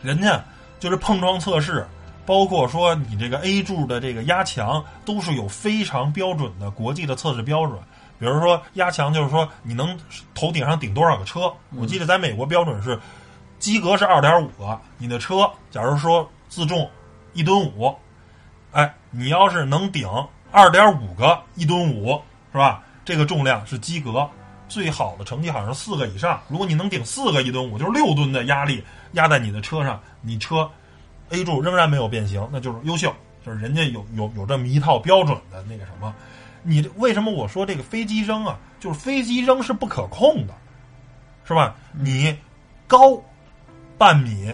[0.02, 0.42] 人家
[0.80, 1.86] 就是碰撞测试。
[2.26, 7.78] 包括说你这个 A 柱的这个压强都是有非常标准的国际的测试标准，
[8.18, 9.98] 比如说压强就是说你能
[10.34, 12.98] 头顶上顶多少个车，我记得在美国标准是
[13.58, 16.88] 及格是二点五个，你的车假如说自重
[17.32, 17.94] 一吨五，
[18.72, 20.08] 哎，你要是能顶
[20.50, 22.20] 二点五个一吨五
[22.52, 22.82] 是吧？
[23.04, 24.28] 这个重量是及格，
[24.68, 30.70] 最好的成绩好像是四个以上，如果你能顶四个一吨五，就是六吨的压力压在你的车上，你车。
[31.30, 33.12] A 柱仍然没有变形，那就是优秀，
[33.44, 36.14] 就是人家有有有这么一套标准的那个什么。
[36.64, 38.58] 你为什么我说这个飞机扔啊？
[38.80, 40.54] 就是飞机扔是不可控的，
[41.44, 41.76] 是吧？
[41.92, 42.36] 你
[42.86, 43.22] 高
[43.96, 44.52] 半米，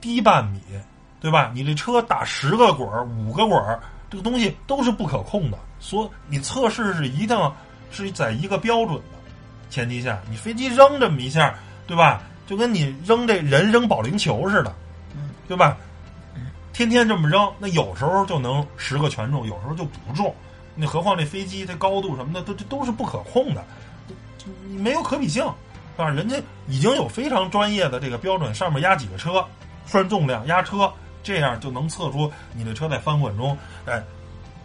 [0.00, 0.60] 低半米，
[1.20, 1.52] 对吧？
[1.54, 3.78] 你这车打十个滚儿、五个滚儿，
[4.10, 5.58] 这个东西都是不可控的。
[5.78, 7.38] 所以你测试是一定
[7.90, 9.18] 是在一个标准的
[9.70, 11.54] 前提下，你飞机扔这么一下，
[11.86, 12.22] 对吧？
[12.46, 14.74] 就跟你扔这人扔保龄球似的，
[15.46, 15.76] 对吧？
[16.72, 20.34] 天天这么扔，那有时候就能十个全中，有时候就不中。
[20.74, 23.64] 那何况这飞机这高度什么的，都这都是不可控的，
[24.68, 25.42] 没有可比性，
[25.96, 26.08] 是吧？
[26.08, 26.36] 人家
[26.68, 29.44] 已经有非常专业的这个标准，上面压几个车，
[29.84, 30.90] 算重量压车，
[31.22, 34.02] 这样就能测出你这车在翻滚中，哎，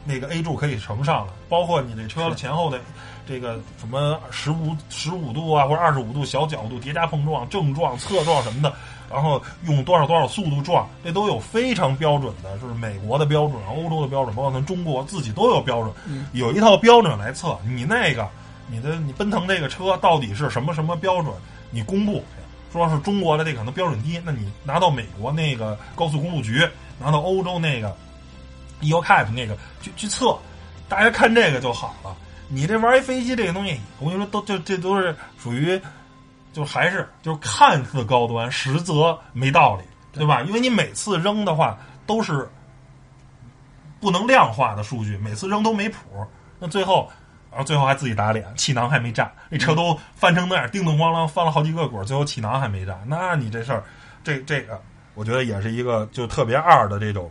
[0.05, 1.33] 那个 A 柱可以承上了。
[1.49, 2.79] 包括你这车前后的
[3.27, 8.73] 这个什么十五十五度啊，或者二十五度小角度叠加碰撞、正撞、侧撞什么的。
[9.15, 15.93] 然后用多少多少速度撞，这都有非常标准的，就是美国的标准、欧洲的标准，包括咱中国自己都有标准，
[16.33, 18.27] 有一套标准来测你那个
[18.69, 21.33] 你的你奔腾这个车到底是什么什么标准，
[21.71, 22.25] 你公布，
[22.73, 26.67] 说是中国的这可能标准低，那你拿到美国那个高速公路局，
[26.99, 27.95] 拿到欧洲那个
[28.81, 30.37] EuroCap 那个去去测，
[30.89, 32.13] 大家看这个就好了。
[32.49, 35.79] 你这玩一飞机这个东西，我跟你说都这这都是属于。
[36.55, 40.41] 就还是就是看似高端，实则没道理，对吧？
[40.43, 42.49] 因为你每次扔的话都是
[43.99, 46.25] 不能量化的数据，每次扔都没谱。
[46.57, 47.11] 那最后，
[47.51, 52.97] 然后最后还自己打脸，气囊还没炸，那车都翻成那样，叮咚咣啷翻了好几个滚，最后气囊还没炸。
[53.05, 53.83] 那你这事儿，
[54.23, 54.81] 这这个，
[55.13, 57.29] 我觉得也是一个就特别二的这种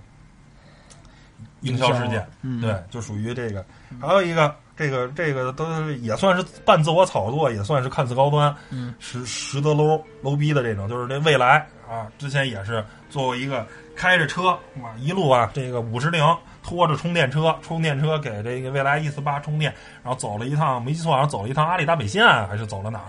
[1.62, 2.28] 营销事件，
[2.60, 3.64] 对，就属于这个。
[4.02, 4.54] 还有一个。
[4.76, 5.64] 这个这个都
[6.02, 16.24] 也算是半自我炒作，也算是看似高端，嗯，实实则 low low 逼的这种，就是这未来啊，之前也是作为一个开着车哇，一路啊，这个五十铃
[16.60, 23.06] 拖着充电车，充电车给这个未来 E 四八充电，然后走了一趟，没记错好像走了一趟阿里大北线，还是走了哪儿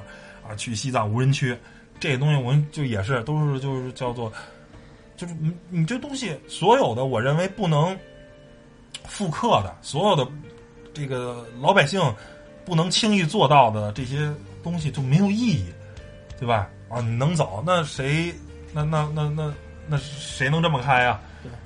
[0.47, 0.56] 啊？
[0.56, 1.58] 去西藏无人区，
[1.99, 4.32] 这东西我们就也是都是就是叫做，
[5.17, 7.97] 就是你你这东西所有的我认为不能
[9.06, 10.28] 复刻的，所有的。
[10.95, 12.01] 这个老百姓
[12.63, 14.31] 不能轻易做到的这些
[14.63, 15.65] 东西就没有意义，
[16.39, 16.69] 对吧？
[16.89, 18.34] 啊，你能走，那谁？
[18.71, 19.53] 那那那那
[19.88, 21.19] 那谁能这么开呀？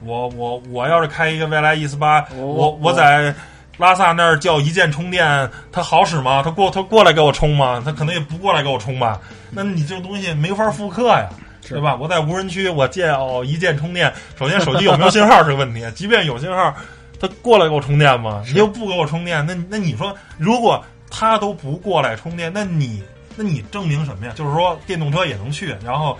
[0.03, 3.33] 我我我要是开一个未来 E 四八，我我在
[3.77, 6.41] 拉萨那儿叫一键充电，它好使吗？
[6.43, 7.81] 它过它过来给我充吗？
[7.85, 9.21] 它可能也不过来给我充吧？
[9.51, 11.29] 那你这个东西没法复刻呀，
[11.61, 11.95] 对吧？
[11.95, 16.75] 我在无人区，我叫一键充电，首先手机有没有信号是个问题，即便有信号。
[17.19, 18.43] 他过来给我充电吗？
[18.47, 23.03] 你又不给我充电，那那你说，如果他都不过来充电，那你
[23.36, 24.34] 那你证明什么呀？
[24.36, 26.17] 就是说电动车也能去，然后，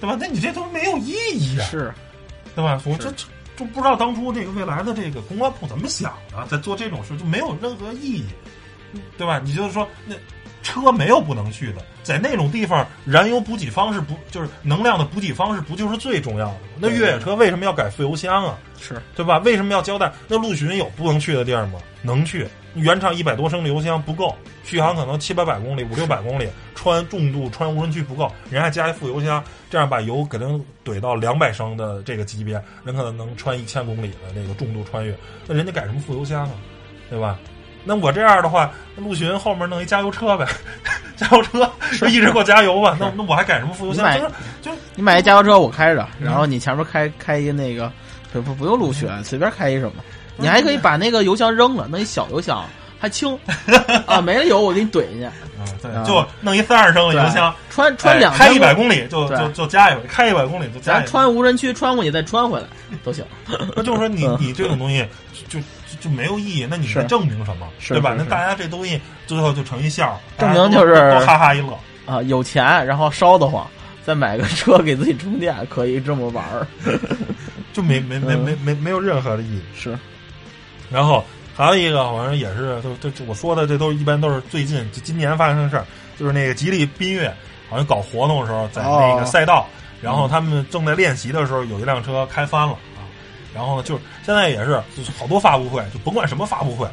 [0.00, 0.16] 对吧？
[0.18, 1.94] 那你这都没有意义啊，是，
[2.54, 2.80] 对吧？
[2.84, 8.24] 我这这就不知道当初这个未来的这个公关部怎么想的，在做这种事就没有任何意义，
[9.16, 9.40] 对吧？
[9.44, 10.14] 你就是说那。
[10.64, 16.58] 车没有不能去的，在那种地方，燃油补给方式不就是能量的补给方式不就是最重要的吗？
[16.80, 18.58] 那越野车为什么要改副油箱啊？
[18.80, 19.38] 是对吧？
[19.38, 20.10] 为什么要交代？
[20.26, 21.78] 那陆巡有不能去的地儿吗？
[22.02, 35.16] 能去，原厂一百多升的油箱不够，续航可能七八百公里、五六百公里，穿重度穿无人区不够，人还加一副油箱，这样把油给能怼到两百升的这个级别，人可能能穿一千公里的那个重度穿越。
[35.46, 36.50] 那人家改什么副油箱啊？
[37.10, 37.38] 对吧？
[37.84, 40.46] 那我这样的话，陆巡后面弄一加油车呗，
[41.16, 42.96] 加油车就一直给我加油吧。
[42.98, 44.12] 那那我还改什么副油箱？
[44.14, 44.30] 就是
[44.62, 47.90] 就是你买一加油车我开着，然后你前面开开一个那个
[48.32, 50.02] 不不不用陆巡，随便开一什么，
[50.36, 52.64] 你还可以把那个油箱扔了，弄一小油箱，
[52.98, 53.38] 还轻。
[54.06, 59.06] 啊，没了油我给你怼进去，啊，对啊，就弄一三十升的油箱，穿穿两哎开一千百公里。
[59.08, 61.06] 就就就加一回，开一百公里就加一咱。
[61.06, 62.66] 穿无人区穿过去再穿回来
[63.04, 63.24] 都行。
[63.76, 64.36] 那就是说你嗯。
[64.40, 65.06] 你这种东西
[65.48, 65.58] 就
[65.90, 67.66] 就就没有意义，那你是证明什么？
[67.78, 68.14] 是对吧？
[68.16, 71.78] 那大家这东西最后就成一笑，证明就是都哈哈一乐。
[72.06, 73.66] 啊，有钱然后烧得慌，
[74.04, 76.66] 再买个车给自己充电，可以这么玩儿。
[77.72, 79.62] 就没没没嗯没没没有任何的意义。
[79.76, 79.98] 是，
[80.90, 81.24] 然后
[81.56, 85.84] 还有一个好像也是，就就就我说的，这都一般都是最近就今年发生的事儿，
[86.16, 87.28] 就是那个吉利缤越
[87.68, 89.66] 好像搞活动的时候，在那个哦赛道，
[90.00, 92.93] 然后他们正在练习的时候，有一辆车开翻了啊。
[93.54, 96.88] 然后呢，就是现在也是，就是好多发布会，就甭管什么发布会，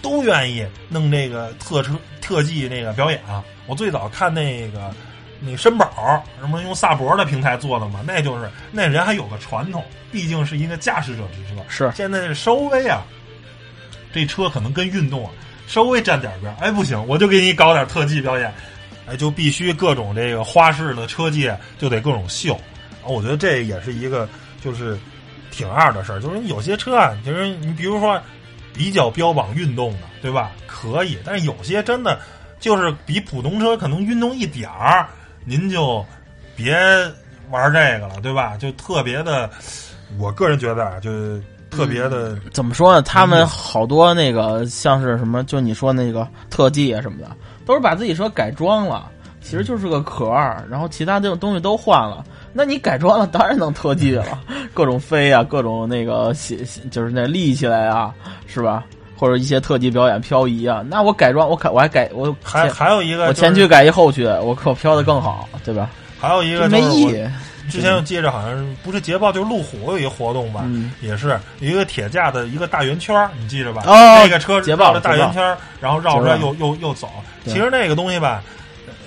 [0.00, 3.44] 都愿意弄这个特车特技那个表演啊。
[3.66, 4.92] 我最早看那个
[5.40, 11.62] 那个绅宝什么用萨博的平台做的嘛，那就是那人还有个传统，毕竟是一个驾驶者之车。
[11.68, 13.04] 是现在是稍微啊，
[14.12, 15.30] 这车可能跟运动啊
[15.66, 16.56] 稍微沾点边儿。
[16.60, 18.52] 哎，不行，我就给你搞点特技表演，
[19.06, 22.54] 哎，就必须各种这个花式的车技就得各种秀。
[23.02, 24.28] 啊，我觉得这也是一个
[24.64, 24.98] 就是
[25.50, 28.20] 挺二的事儿，就是有些车啊，就是你比如说
[28.72, 30.52] 比较标榜运动的，对吧？
[30.66, 32.18] 可以，但是有些真的
[32.58, 35.06] 就是比普通车可能运动一点儿，
[35.44, 36.04] 您就
[36.56, 36.74] 别
[37.50, 38.56] 玩这个了，对吧？
[38.56, 39.50] 就特别的，
[40.18, 41.10] 我个人觉得啊，就
[41.70, 43.02] 特别的，怎么说呢？
[43.02, 47.30] 他嗯们好多那个像是什么，就你说那个特技啊什么的，
[47.66, 49.10] 都是把自己车改装了，
[49.40, 52.24] 其实就是个壳儿，然后其他这种东西都换了。
[52.52, 54.38] 那你改装了，当然能特技了，
[54.74, 56.58] 各种飞啊，各种那个写
[56.90, 58.12] 就是那立起来啊，
[58.46, 58.84] 是吧？
[59.16, 65.90] 或者一些特技表演漂移啊，那我改装，我改我还改我还还有一个、我前驱，改一后驱，我可飘的更好，对吧？
[66.18, 67.14] 还有一个没意。
[67.68, 73.82] 之前我记着好像是不是捷豹就是路虎有一个活动吧，嗯也是一个铁架的一个大圆圈儿，你记着吧？
[73.86, 77.08] 哦那个车捷豹绕着大圆圈儿，然后绕出来又又又走。
[77.44, 78.42] 其实那个东西吧，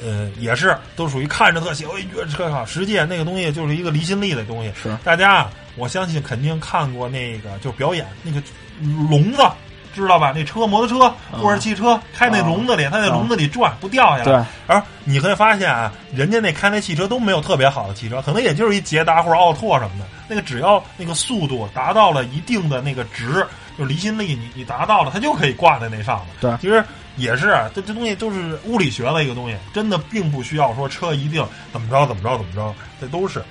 [0.03, 4.71] 呃，也是都属于看着特写，我觉得车好，实际那个东西就是一个离心力的东西。
[4.75, 8.41] 是大家啊，我相信肯定看过那个就表演那个
[9.09, 9.41] 笼子。
[9.95, 10.33] 知道吧？
[10.35, 14.23] 那车、摩托车或者汽车开那笼子里，它在笼子里转，不掉下来。
[14.23, 20.05] 对，而你会发现啊，人家那开那汽车都没有特别好的汽车，可能也就是一捷达或者奥拓什么的。
[20.27, 23.45] 那个只要那个速度达到了一定的那个值，
[23.77, 26.29] 就离心力你你达到了，它就可以挂在那上面。
[26.41, 26.83] 对其实
[27.15, 33.43] 也是啊这这东西都是物理学的一个东西，真的并不需要说车一定怎么着怎么着怎么着，这都是。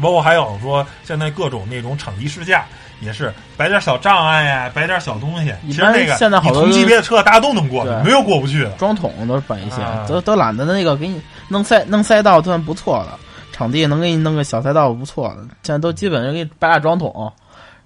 [0.00, 2.64] 包括还有说现在各种那种场地试驾。
[3.02, 5.54] 也是摆点小障碍呀、摆点小东西。
[5.66, 8.70] 其实那个现在好多同级别的车大家都能过，对没有过不去的。
[8.78, 13.18] 装桶都是摆一些，啊都都懒得那个给你弄赛弄赛道算不错的，
[13.52, 17.30] 场地能给你弄个小赛道不错的，现在都基本上给你摆俩装桶，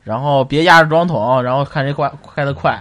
[0.04, 2.80] 然后别压着装桶，然后看谁快开得快，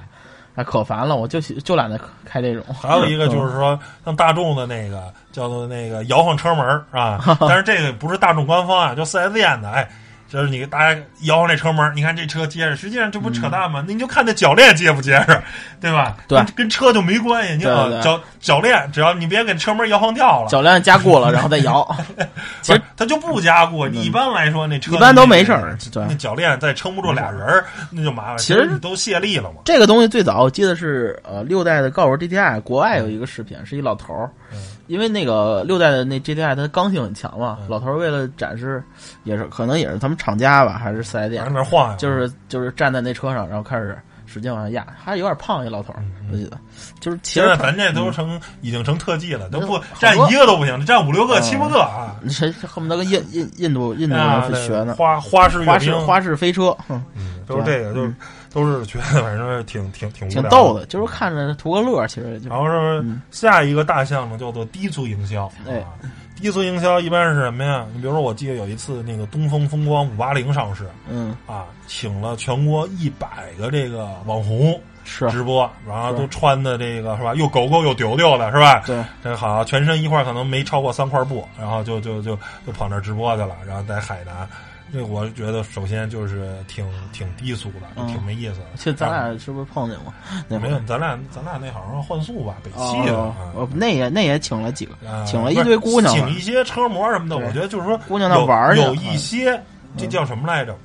[0.60, 2.62] 哎，可烦了，我就喜就懒得开这种。
[2.82, 9.90] 还有 一个就是说，像大众的那个叫做那个摇晃车门儿啊， 但是这个不是大众官方啊，就四 S 店的，哎。
[10.30, 13.84] 就是你给大家摇晃这车门，你看这车结实，实际上这不扯淡吗？
[13.88, 15.42] 那你就看那铰链结不结实，
[15.82, 16.16] 对吧？
[16.28, 17.54] 对跟，跟车就没关系。
[17.56, 21.84] 你对对啊铰铰链，只要你别给车门摇晃掉了，铰链加固了，然后再摇。
[22.62, 23.88] 其实它就不加固。
[23.88, 28.38] 你一般来说，那车一般都没事儿对那铰链再撑不住俩人儿，那就麻烦。
[28.38, 29.62] 其实你都卸力了嘛。
[29.66, 34.58] 这个东西最早我记得是呃六代的高尔 GTI，国外有一个视频，是一老头儿，嗯
[34.90, 37.68] 因为那个六代的那 GTI 它刚性很强嘛，嗯。
[37.70, 38.84] 老头儿为了展示，
[39.24, 41.44] 也是可能也是他们厂家吧，还是四 S 店。
[41.44, 46.58] 往，那晃，就是就是站在那车上，然后开始使劲往上压，还有点胖一老头儿，我记得，
[47.00, 51.42] 就是其实现在咱这都成已经成特技了，都不好占一个都不行，站五六个、嗯。
[51.44, 52.16] 七八个啊！
[52.22, 58.14] 你这恨不得跟印印印度印度啊，人学呢，花花式花式花式飞车，哼，嗯，都是这个，就是
[58.52, 65.94] 都是觉得反正挺挺挺无聊挺逗的，就是看着图个乐，其实就然后是嗯下一个大项目叫做低速营销，哎啊，
[66.36, 67.86] 低速营销一般是什么呀？
[67.94, 77.36] 你比如说，我记得有一次那个东风风光五八零上市嗯啊，请了全国一百个这个网红是直播，然后都穿的这个是吧？
[77.36, 78.82] 又狗狗又丢丢的是吧？
[78.86, 84.48] 对，这好，全身一块儿可能没超过三块布，然后就就就就跑那直播去了，然后在海南。
[84.92, 88.66] 这我觉得首先就是挺挺低俗的，嗯挺没意思的。
[88.76, 90.14] 其实咱俩是不是碰见过？
[90.48, 93.14] 那没有，咱俩咱俩那好像是换宿吧，北汽的。
[93.16, 99.62] 哦，那也那也请了几个，啊请了一堆姑娘请一些车模什么的，我觉得就是说姑娘那玩儿去有一些
[99.98, 100.76] 这叫什么来着？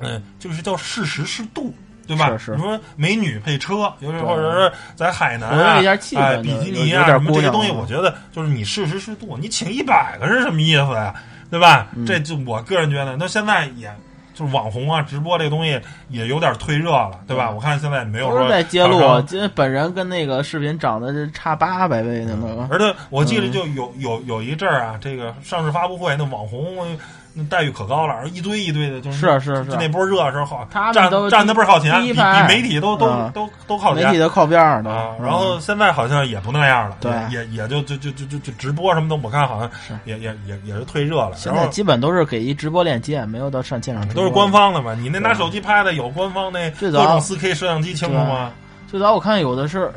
[0.00, 1.74] 嗯，就是叫适时适度。
[2.04, 2.32] 对吧？
[2.32, 9.38] 你说美女配车，尤其或者是在海南哎，就比基尼啊什么这些东西，啊我觉得就是你适时适度。
[9.40, 11.14] 你请一百个是什么意思呀？
[11.52, 11.88] 对吧？
[11.94, 13.94] 嗯这就我个人觉得，那现在也
[14.32, 15.78] 就是网红啊，直播这个东西
[16.08, 17.48] 也有点退热了，对吧？
[17.50, 22.66] 嗯我看现在没有都说在揭露今天本人跟那个视频长得是差八百倍的那个。
[22.70, 26.96] 而且我记得嗯就有有有一阵儿啊，这个上市发布会那网红
[27.34, 34.18] 那待遇可高了，一堆一堆的，就是是是是就那波热的时候好，他们站都站的倍儿靠前，比比媒体都都嗯都都靠前媒体。
[34.18, 44.22] 都靠边儿的然后现在好像也不那样了，对也也也就就就就就就直播什么的，我看好像是也也也也是退热了，现然后在基本都是给一直播链接，没有到上现场直播。
[44.22, 44.52] 都是官。
[44.52, 44.94] 方的嘛。
[44.94, 48.50] 你那拿手机拍的有官方那最早各种四 K 摄像机清楚吗？
[48.86, 49.90] 最早我看有的是，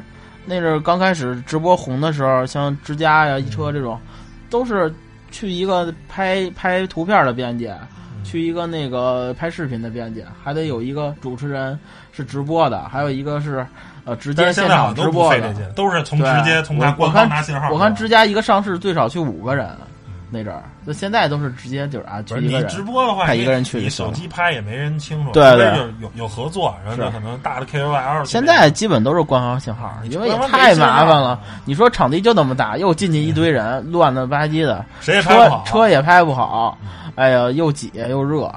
[0.46, 4.00] 那阵儿刚开始直播红的时候，像之家呀、一车这种，
[4.50, 4.94] 都是
[5.36, 7.70] 去一个拍拍图片的编辑，
[8.24, 11.78] 去一个那个拍视频的编辑，还得有一个主持人
[12.14, 13.68] 是直播的，还有一个是
[14.06, 15.42] 呃直接现场直播的。
[15.42, 17.70] 费这劲，都是从直接从他我官方拿信号。
[17.70, 19.70] 我看之家一个上市最少去五个人，
[20.36, 22.68] 那阵儿，就现在都是直接就是啊，你去一个人。
[22.68, 28.26] 直播的话，一个人去你手机拍也没人清楚，对对除非就是有有合作，然后是可能大的 KOL。
[28.26, 31.40] 现在基本都是官方信号，因为也太麻烦了。
[31.64, 35.64] 你说场地就那么大，又进去一堆人，乱的吧唧的，谁也拍不车好。
[35.66, 36.78] 车也拍不好，
[37.16, 38.54] 哎呀，又挤又热，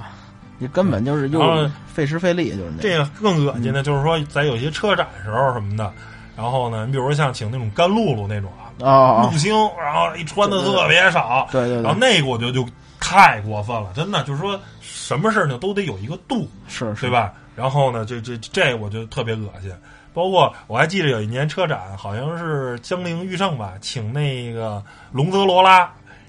[0.58, 1.40] 你根本就是又
[1.86, 5.92] 费时费力，就是那这个更恶心的就是说，在有些车展时候什么的，
[6.36, 12.66] 然后呢，你比如说像请那种干露露那种啊，哦陆，星，然后一穿的特别少，对对对，然后那个我觉得就
[13.00, 17.02] 太过分了，真的就是说什么事儿呢都得有一个度，是是。
[17.02, 17.10] 对？
[17.10, 17.32] 吧？
[17.56, 19.72] 然后呢，这这这我觉得特别恶心。
[20.14, 25.84] 包括我还记得有一年车展，好像是江铃驭胜吧，请那个龙泽罗拉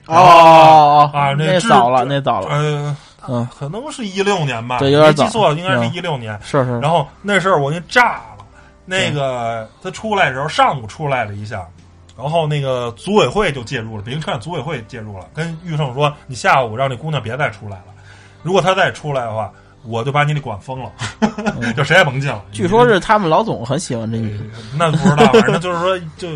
[0.06, 2.97] 哦哦哦啊，制那早了，那早了，呃，
[3.28, 5.24] 嗯，可能是一六年吧，对有点早。
[5.24, 5.93] 没记错，应该是嗯。
[5.93, 6.39] 一六年。
[6.43, 8.45] 是是，然后那事儿我给炸了，
[8.86, 11.66] 那个他出来的时候，上午出来了一下，
[12.22, 17.86] 然后那个组委会就介入了，北京车展组委会介入了，跟玉胜说，你下午让这姑娘别再出来了，
[18.43, 19.51] 如果她再出来的话，
[19.86, 20.91] 我就把你给管封了，
[21.78, 22.43] 就谁也甭进了。
[22.51, 24.43] 据说是他们老总很喜欢这女的，
[24.78, 26.28] 那不知道，反正就是说，就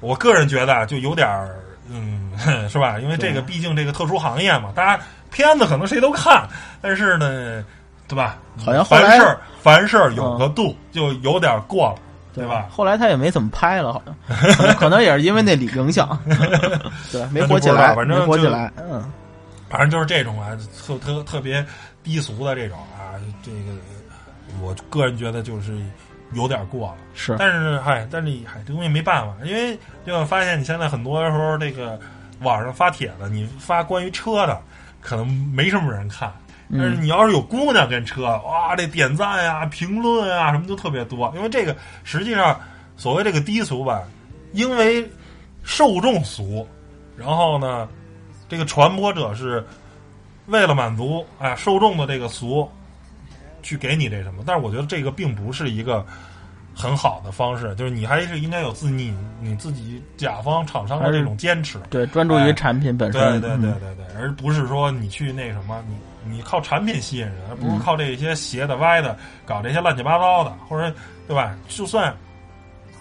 [0.00, 1.56] 我个人觉得啊，就有点儿，
[1.88, 2.30] 嗯，
[2.68, 2.98] 是吧？
[3.00, 6.46] 因为这个毕竟这个特殊行业嘛，大家片子可能谁都看，
[6.82, 7.64] 但是呢，
[8.06, 8.38] 对吧？
[8.62, 11.96] 好像凡事儿凡事儿有个度，就有点过了，
[12.34, 12.66] 对吧？
[12.70, 16.18] 后来他也没怎么拍了，好像可能也是因为那里影响，
[17.12, 19.04] 对，没火起来，反正就没火起来，嗯，
[19.68, 20.56] 反正就是这种啊，
[20.86, 21.64] 特特特别
[22.02, 23.78] 低俗的这种啊，这个
[24.60, 25.76] 我个人觉得就是
[26.32, 26.94] 有点过了。
[27.14, 32.00] 是但是嗨，但是嗨，这东西没办法，因为就会发现你现在很多时候这个
[32.40, 34.58] 网上发帖子，你发关于车的，
[35.00, 36.32] 可能没什么人看。
[36.72, 41.30] 但是嗯，你要是有姑娘跟车，哇，这点赞呀、评论啊什么就特别多。
[41.36, 42.58] 因为这个实际上
[42.96, 44.02] 所谓这个低俗吧，
[44.52, 45.06] 因为
[45.62, 46.66] 受众俗，
[47.16, 47.88] 然后呢，
[48.48, 49.64] 这个传播者是
[50.46, 52.68] 为了满足哎受众的这个俗，
[53.62, 54.42] 去给你这什么。
[54.46, 56.04] 但是我觉得这个并不是一个
[56.74, 61.78] 很好的方式，就是你还是应该有自你你自己甲方厂商的这种坚持。
[61.90, 65.94] 对，专注于产品本身，对对对嗯对对，而不是说你去那什么，你
[66.24, 70.94] 你靠产品吸引人，而不是靠这些斜的歪的，搞这些乱七八糟的，或者
[71.26, 71.56] 对吧？
[71.68, 72.14] 就算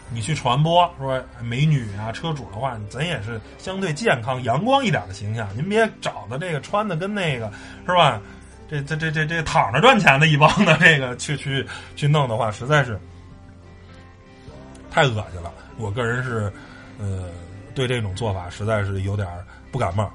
[0.09, 5.47] 你去传播说美女啊、车主的话，咱也是相对健康、阳光一点的形象。
[5.55, 7.51] 您别找的这个穿的跟那个
[7.86, 8.22] 是吧？
[8.72, 12.97] 这这这这这躺着赚钱的一帮的这个去去去弄的话，实在是
[14.89, 15.51] 太恶心了。
[15.78, 16.51] 我个人是
[16.97, 17.30] 呃
[17.76, 19.28] 对这种做法实在是有点
[19.72, 20.09] 不感冒。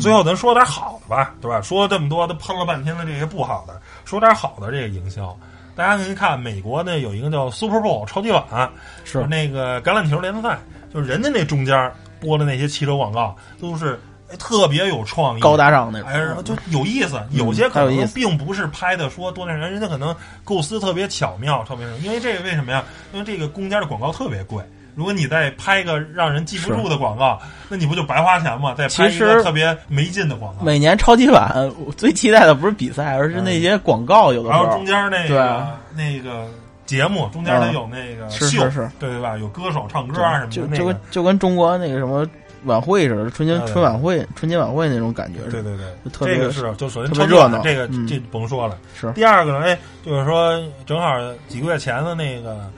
[0.00, 1.60] 最后咱说点好的吧，对吧？
[1.60, 5.36] 说了这么多，都喷了半天的这些不好的，说点好的这个营销。
[5.74, 8.70] 大家可以看美国呢有一个叫 Super Bowl 超级碗，
[9.04, 10.58] 是那个橄榄球联赛，
[10.92, 13.98] 就是人家那中间播的那些汽车广告都是
[14.30, 17.18] 哎特别有创意、高大上那种，哎，就有意思。
[17.30, 20.14] 有些可能并不是拍的说多那人，人家可能
[20.44, 22.84] 构思特别巧妙，特别因为这个为什么呀？
[23.12, 24.62] 因为这个公家的广告特别贵。
[24.94, 28.74] 如果你再拍个让人记不住的广告，那你不就白花钱吗？
[28.76, 31.50] 再拍一个特别没劲的广告，每年超级碗，
[31.86, 34.32] 我最期待的不是比赛，而是那些广告。
[34.32, 34.64] 有的时候。
[34.64, 36.46] 然后中，间那个那个
[36.84, 37.72] 节目中间它嗯。
[37.72, 38.90] 有那个秀，是是是。
[38.98, 39.38] 对对吧？
[39.38, 42.26] 有歌手唱歌啊什么的，那个就就跟就跟中国那个什么
[42.64, 47.60] 晚会似的，春节春晚会、春节晚会那种感觉是对对对，就特别这个是就首先特别热闹。
[47.62, 48.06] 这个嗯。
[48.06, 48.76] 这甭说了。
[48.94, 49.10] 是。
[49.12, 51.16] 第二个呢，哎，就是说正好
[51.48, 52.70] 几个月前的那个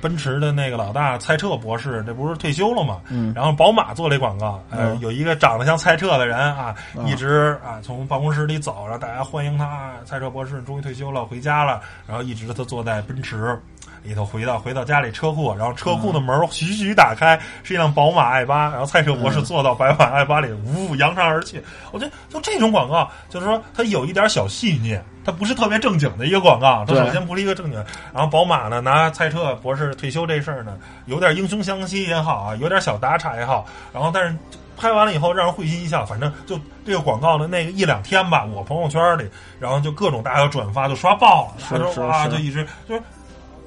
[0.00, 3.00] 奔驰的那个老大蔡澈博士，这不是退休了吗？
[3.10, 13.58] 嗯然后宝马做了一广告，呃，嗯有一个长得像蔡澈的人啊，啊一直啊从办公室里走，然后大家欢迎他，蔡澈博士终于退休了，回家了，然后一直他坐在奔驰。
[14.02, 21.62] 里头回到回到家里车库，然后车库的门徐徐打开，是一辆宝马 i 八，然后蔡车博士嗯坐到宝马 i 八里，呜扬长而去。
[21.92, 27.84] 我觉得就这种广告，就是说它有一点小细腻，它不是特别正经的一个广告，它首先不是一个正经。
[28.12, 30.76] 然后宝马呢，拿蔡车博士退休这事儿呢，
[31.06, 34.36] 有点英雄相惜也好啊，有点小打岔也好，然后但是
[34.76, 39.28] 拍完了以后让人会心一笑，反正就这个广告的那个一两天吧，我朋友圈里，
[39.58, 43.02] 然后就各种大家转发，就刷爆了，是是他说哇，是就一直就是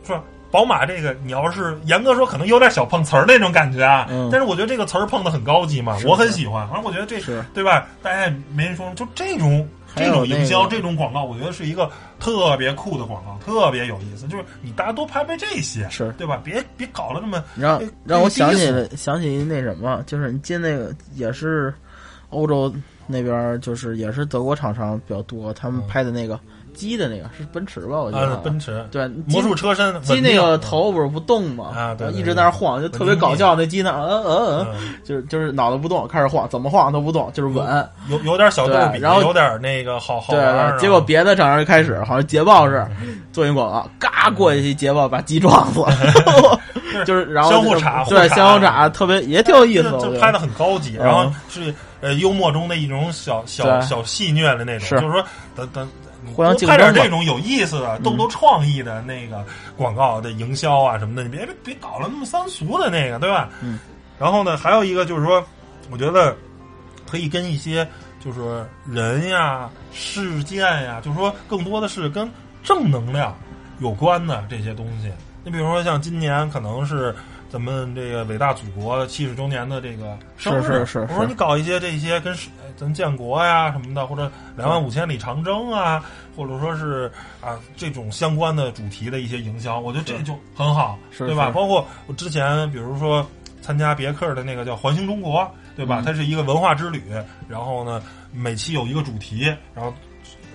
[0.04, 0.24] 说。
[0.52, 4.06] 宝马这个，你要是严格说，可能有点小碰瓷儿那种感觉啊。
[4.12, 6.68] 嗯但是我觉得这个词儿碰的很高级嘛，我很喜欢。
[6.68, 7.88] 反正我觉得这是对吧？
[8.04, 11.90] 大家也没人说，就这种这种营销、个这种广告，我觉得是一个
[12.20, 14.28] 特别酷的广告，特别有意思。
[14.28, 16.40] 就是你大家多拍拍这些，是对吧？
[16.44, 21.74] 别别搞了那么让让我想起了想起那什么，就是你进那个也是
[22.30, 22.72] 欧洲
[23.08, 26.40] 那边儿，就是也是德国厂商比较多，他们嗯拍的那个
[26.74, 27.98] 鸡的那个是奔驰吧？
[28.00, 31.72] 我觉得、啊，奔驰对魔术车身鸡那个头不是不动吗？
[31.76, 33.56] 啊对一直在那晃，就特别搞笑。
[33.56, 37.90] 那鸡那嗯嗯嗯，嗯就是就是脑袋不动，开始晃，怎么晃都不动，就是稳。
[38.10, 40.72] 有有点小逗比，然后有点那个好好对玩儿。
[40.74, 42.86] 啊结果别的厂商就开始，好像捷豹是
[43.32, 46.60] 做一广告，嘎过去一捷豹把鸡撞死了，
[47.06, 55.24] 就是然后相互插互插相互插，特别也挺有意思就拍的很高级，嗯然后是呃幽默中的一种小小小戏谑的那种，是就是说
[55.56, 55.88] 等等。
[56.36, 59.46] 互相拍点这种有意思的、逗逗创意的那个
[59.76, 63.50] 广告的营销啊什么的，你别别别搞了那么三俗的那个，对吧？
[63.62, 63.80] 嗯。
[64.20, 65.44] 然后呢，还有一个就是说，
[65.90, 66.36] 我觉得
[67.10, 67.86] 可以跟一些
[68.24, 72.30] 就是说人呀、事件呀，就是说更多的是跟
[72.64, 73.36] 正能量
[73.80, 75.12] 有关的这些东西。
[75.44, 77.14] 你比如说像今年可能是
[77.54, 82.36] 咱们这个伟大祖国七十周年的这个生日，是是是我说你搞一些这些跟
[82.76, 86.04] 咱建国呀什么的，或者两万五千里长征啊，
[86.36, 91.52] 或者说是啊这种相关的主题的一些营销，我觉得这就很好，是对吧？
[91.52, 93.24] 包括我之前比如说
[93.62, 96.00] 参加别克的那个叫环形中国，对吧？
[96.00, 97.04] 嗯它是一个文化之旅，
[97.48, 98.02] 然后呢
[98.32, 99.44] 每期有一个主题，
[99.76, 99.94] 然后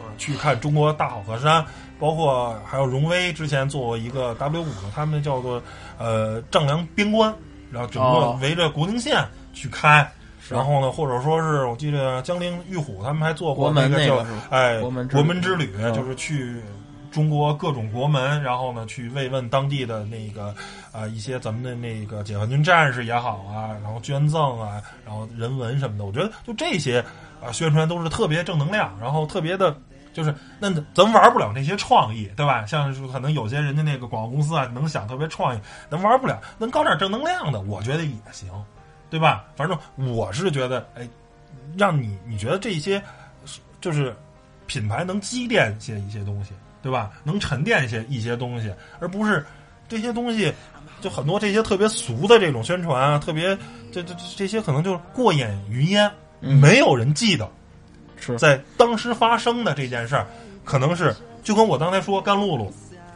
[0.00, 1.64] 呃去看中国大好河山。
[1.98, 5.60] 包括还有荣威之前做过一个 W 五的，他们叫做
[5.98, 7.34] 呃丈量边关，
[7.72, 8.38] 然后整个哦。
[8.40, 10.08] 围着国境线去开，
[10.40, 10.54] 是。
[10.54, 14.48] 然后呢，或者说是我记得江陵玉虎他们还做过国门那个是吧？
[14.50, 15.92] 哎国门之国门之旅，嗯。
[15.92, 16.62] 就是去
[17.10, 20.54] 中国各种国门，然后呢去慰问当地的那个
[20.92, 27.04] 啊、一些咱们的那个解放军战士也好啊，然后捐赠啊，然后人文什么的，我觉得就这些
[27.44, 29.76] 啊、宣传都是特别正能量，然后特别的。
[30.18, 32.66] 就是那咱玩不了那些创意，对吧？
[32.66, 38.50] 像是可能有些人家那个广告公司啊，能想特别创意，咱玩不了，能搞点正能量的，我觉得也行，
[39.08, 39.44] 对吧？
[39.54, 39.78] 反正
[40.12, 41.08] 我是觉得，哎，
[41.76, 43.00] 让你你觉得这些
[43.80, 44.12] 就是
[44.66, 46.50] 品牌能积淀一些一些东西，
[46.82, 47.12] 对吧？
[47.22, 49.46] 能沉淀一些一些东西，而不是
[49.86, 50.52] 这些东西
[51.00, 53.56] 就很多这些特别俗的这种宣传啊，特别
[53.92, 56.10] 这这这这些可能就是过眼云烟，
[56.40, 57.48] 嗯没有人记得。
[58.20, 60.26] 是在当时发生的这件事儿，
[60.64, 62.72] 可能是就跟我刚才说甘露露，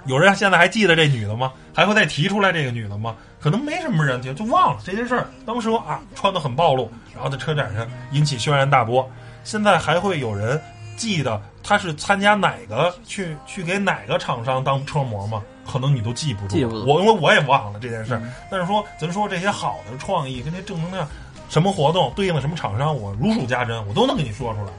[0.07, 1.53] 有人现在还记得这女的吗？
[1.75, 3.17] 还会再提出来这个女的吗？
[3.41, 5.27] 可能没什么人就，就忘了这件事儿。
[5.45, 9.09] 当时啊，穿的很暴露，然后在车展上引起轩然大波。
[9.43, 10.61] 现在还会有人
[10.97, 15.43] 记得她是参加哪个去去给哪个厂商当车模吗？
[15.67, 16.57] 可能你都记不住。
[16.57, 18.19] 记不住我因为我也忘了这件事儿。
[18.19, 21.07] 嗯但是说咱说这些好的创意跟这正能量，
[21.49, 24.73] 什么活动对应的什么厂商，我如数家珍，我都能给你说出来。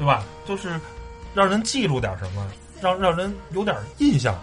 [0.00, 0.24] 对吧？
[0.46, 0.80] 就是
[1.34, 2.46] 让人记住点什么，
[2.80, 4.34] 让让人有点印象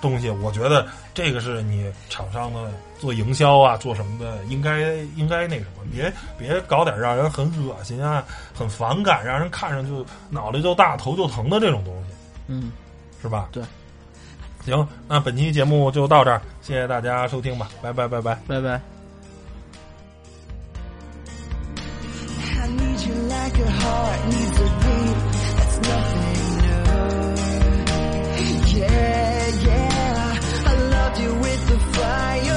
[0.00, 0.30] 东西。
[0.30, 12.14] 我觉得这个是你厂商的做营销啊，做什么的，应该应该那什么，别别搞点让人很恶心啊、很反感，让人看上就脑袋就大、头就疼的这种东西，
[12.46, 12.72] 嗯，
[13.20, 13.50] 是吧？
[13.52, 13.62] 对。
[14.64, 18.34] 行，那本期节目就到这儿，谢谢大家收听吧，拜拜拜拜。
[18.46, 18.80] 拜拜。
[22.60, 24.81] I need you like a heart needs a
[29.50, 30.38] Yeah.
[30.66, 32.51] I loved you with the fire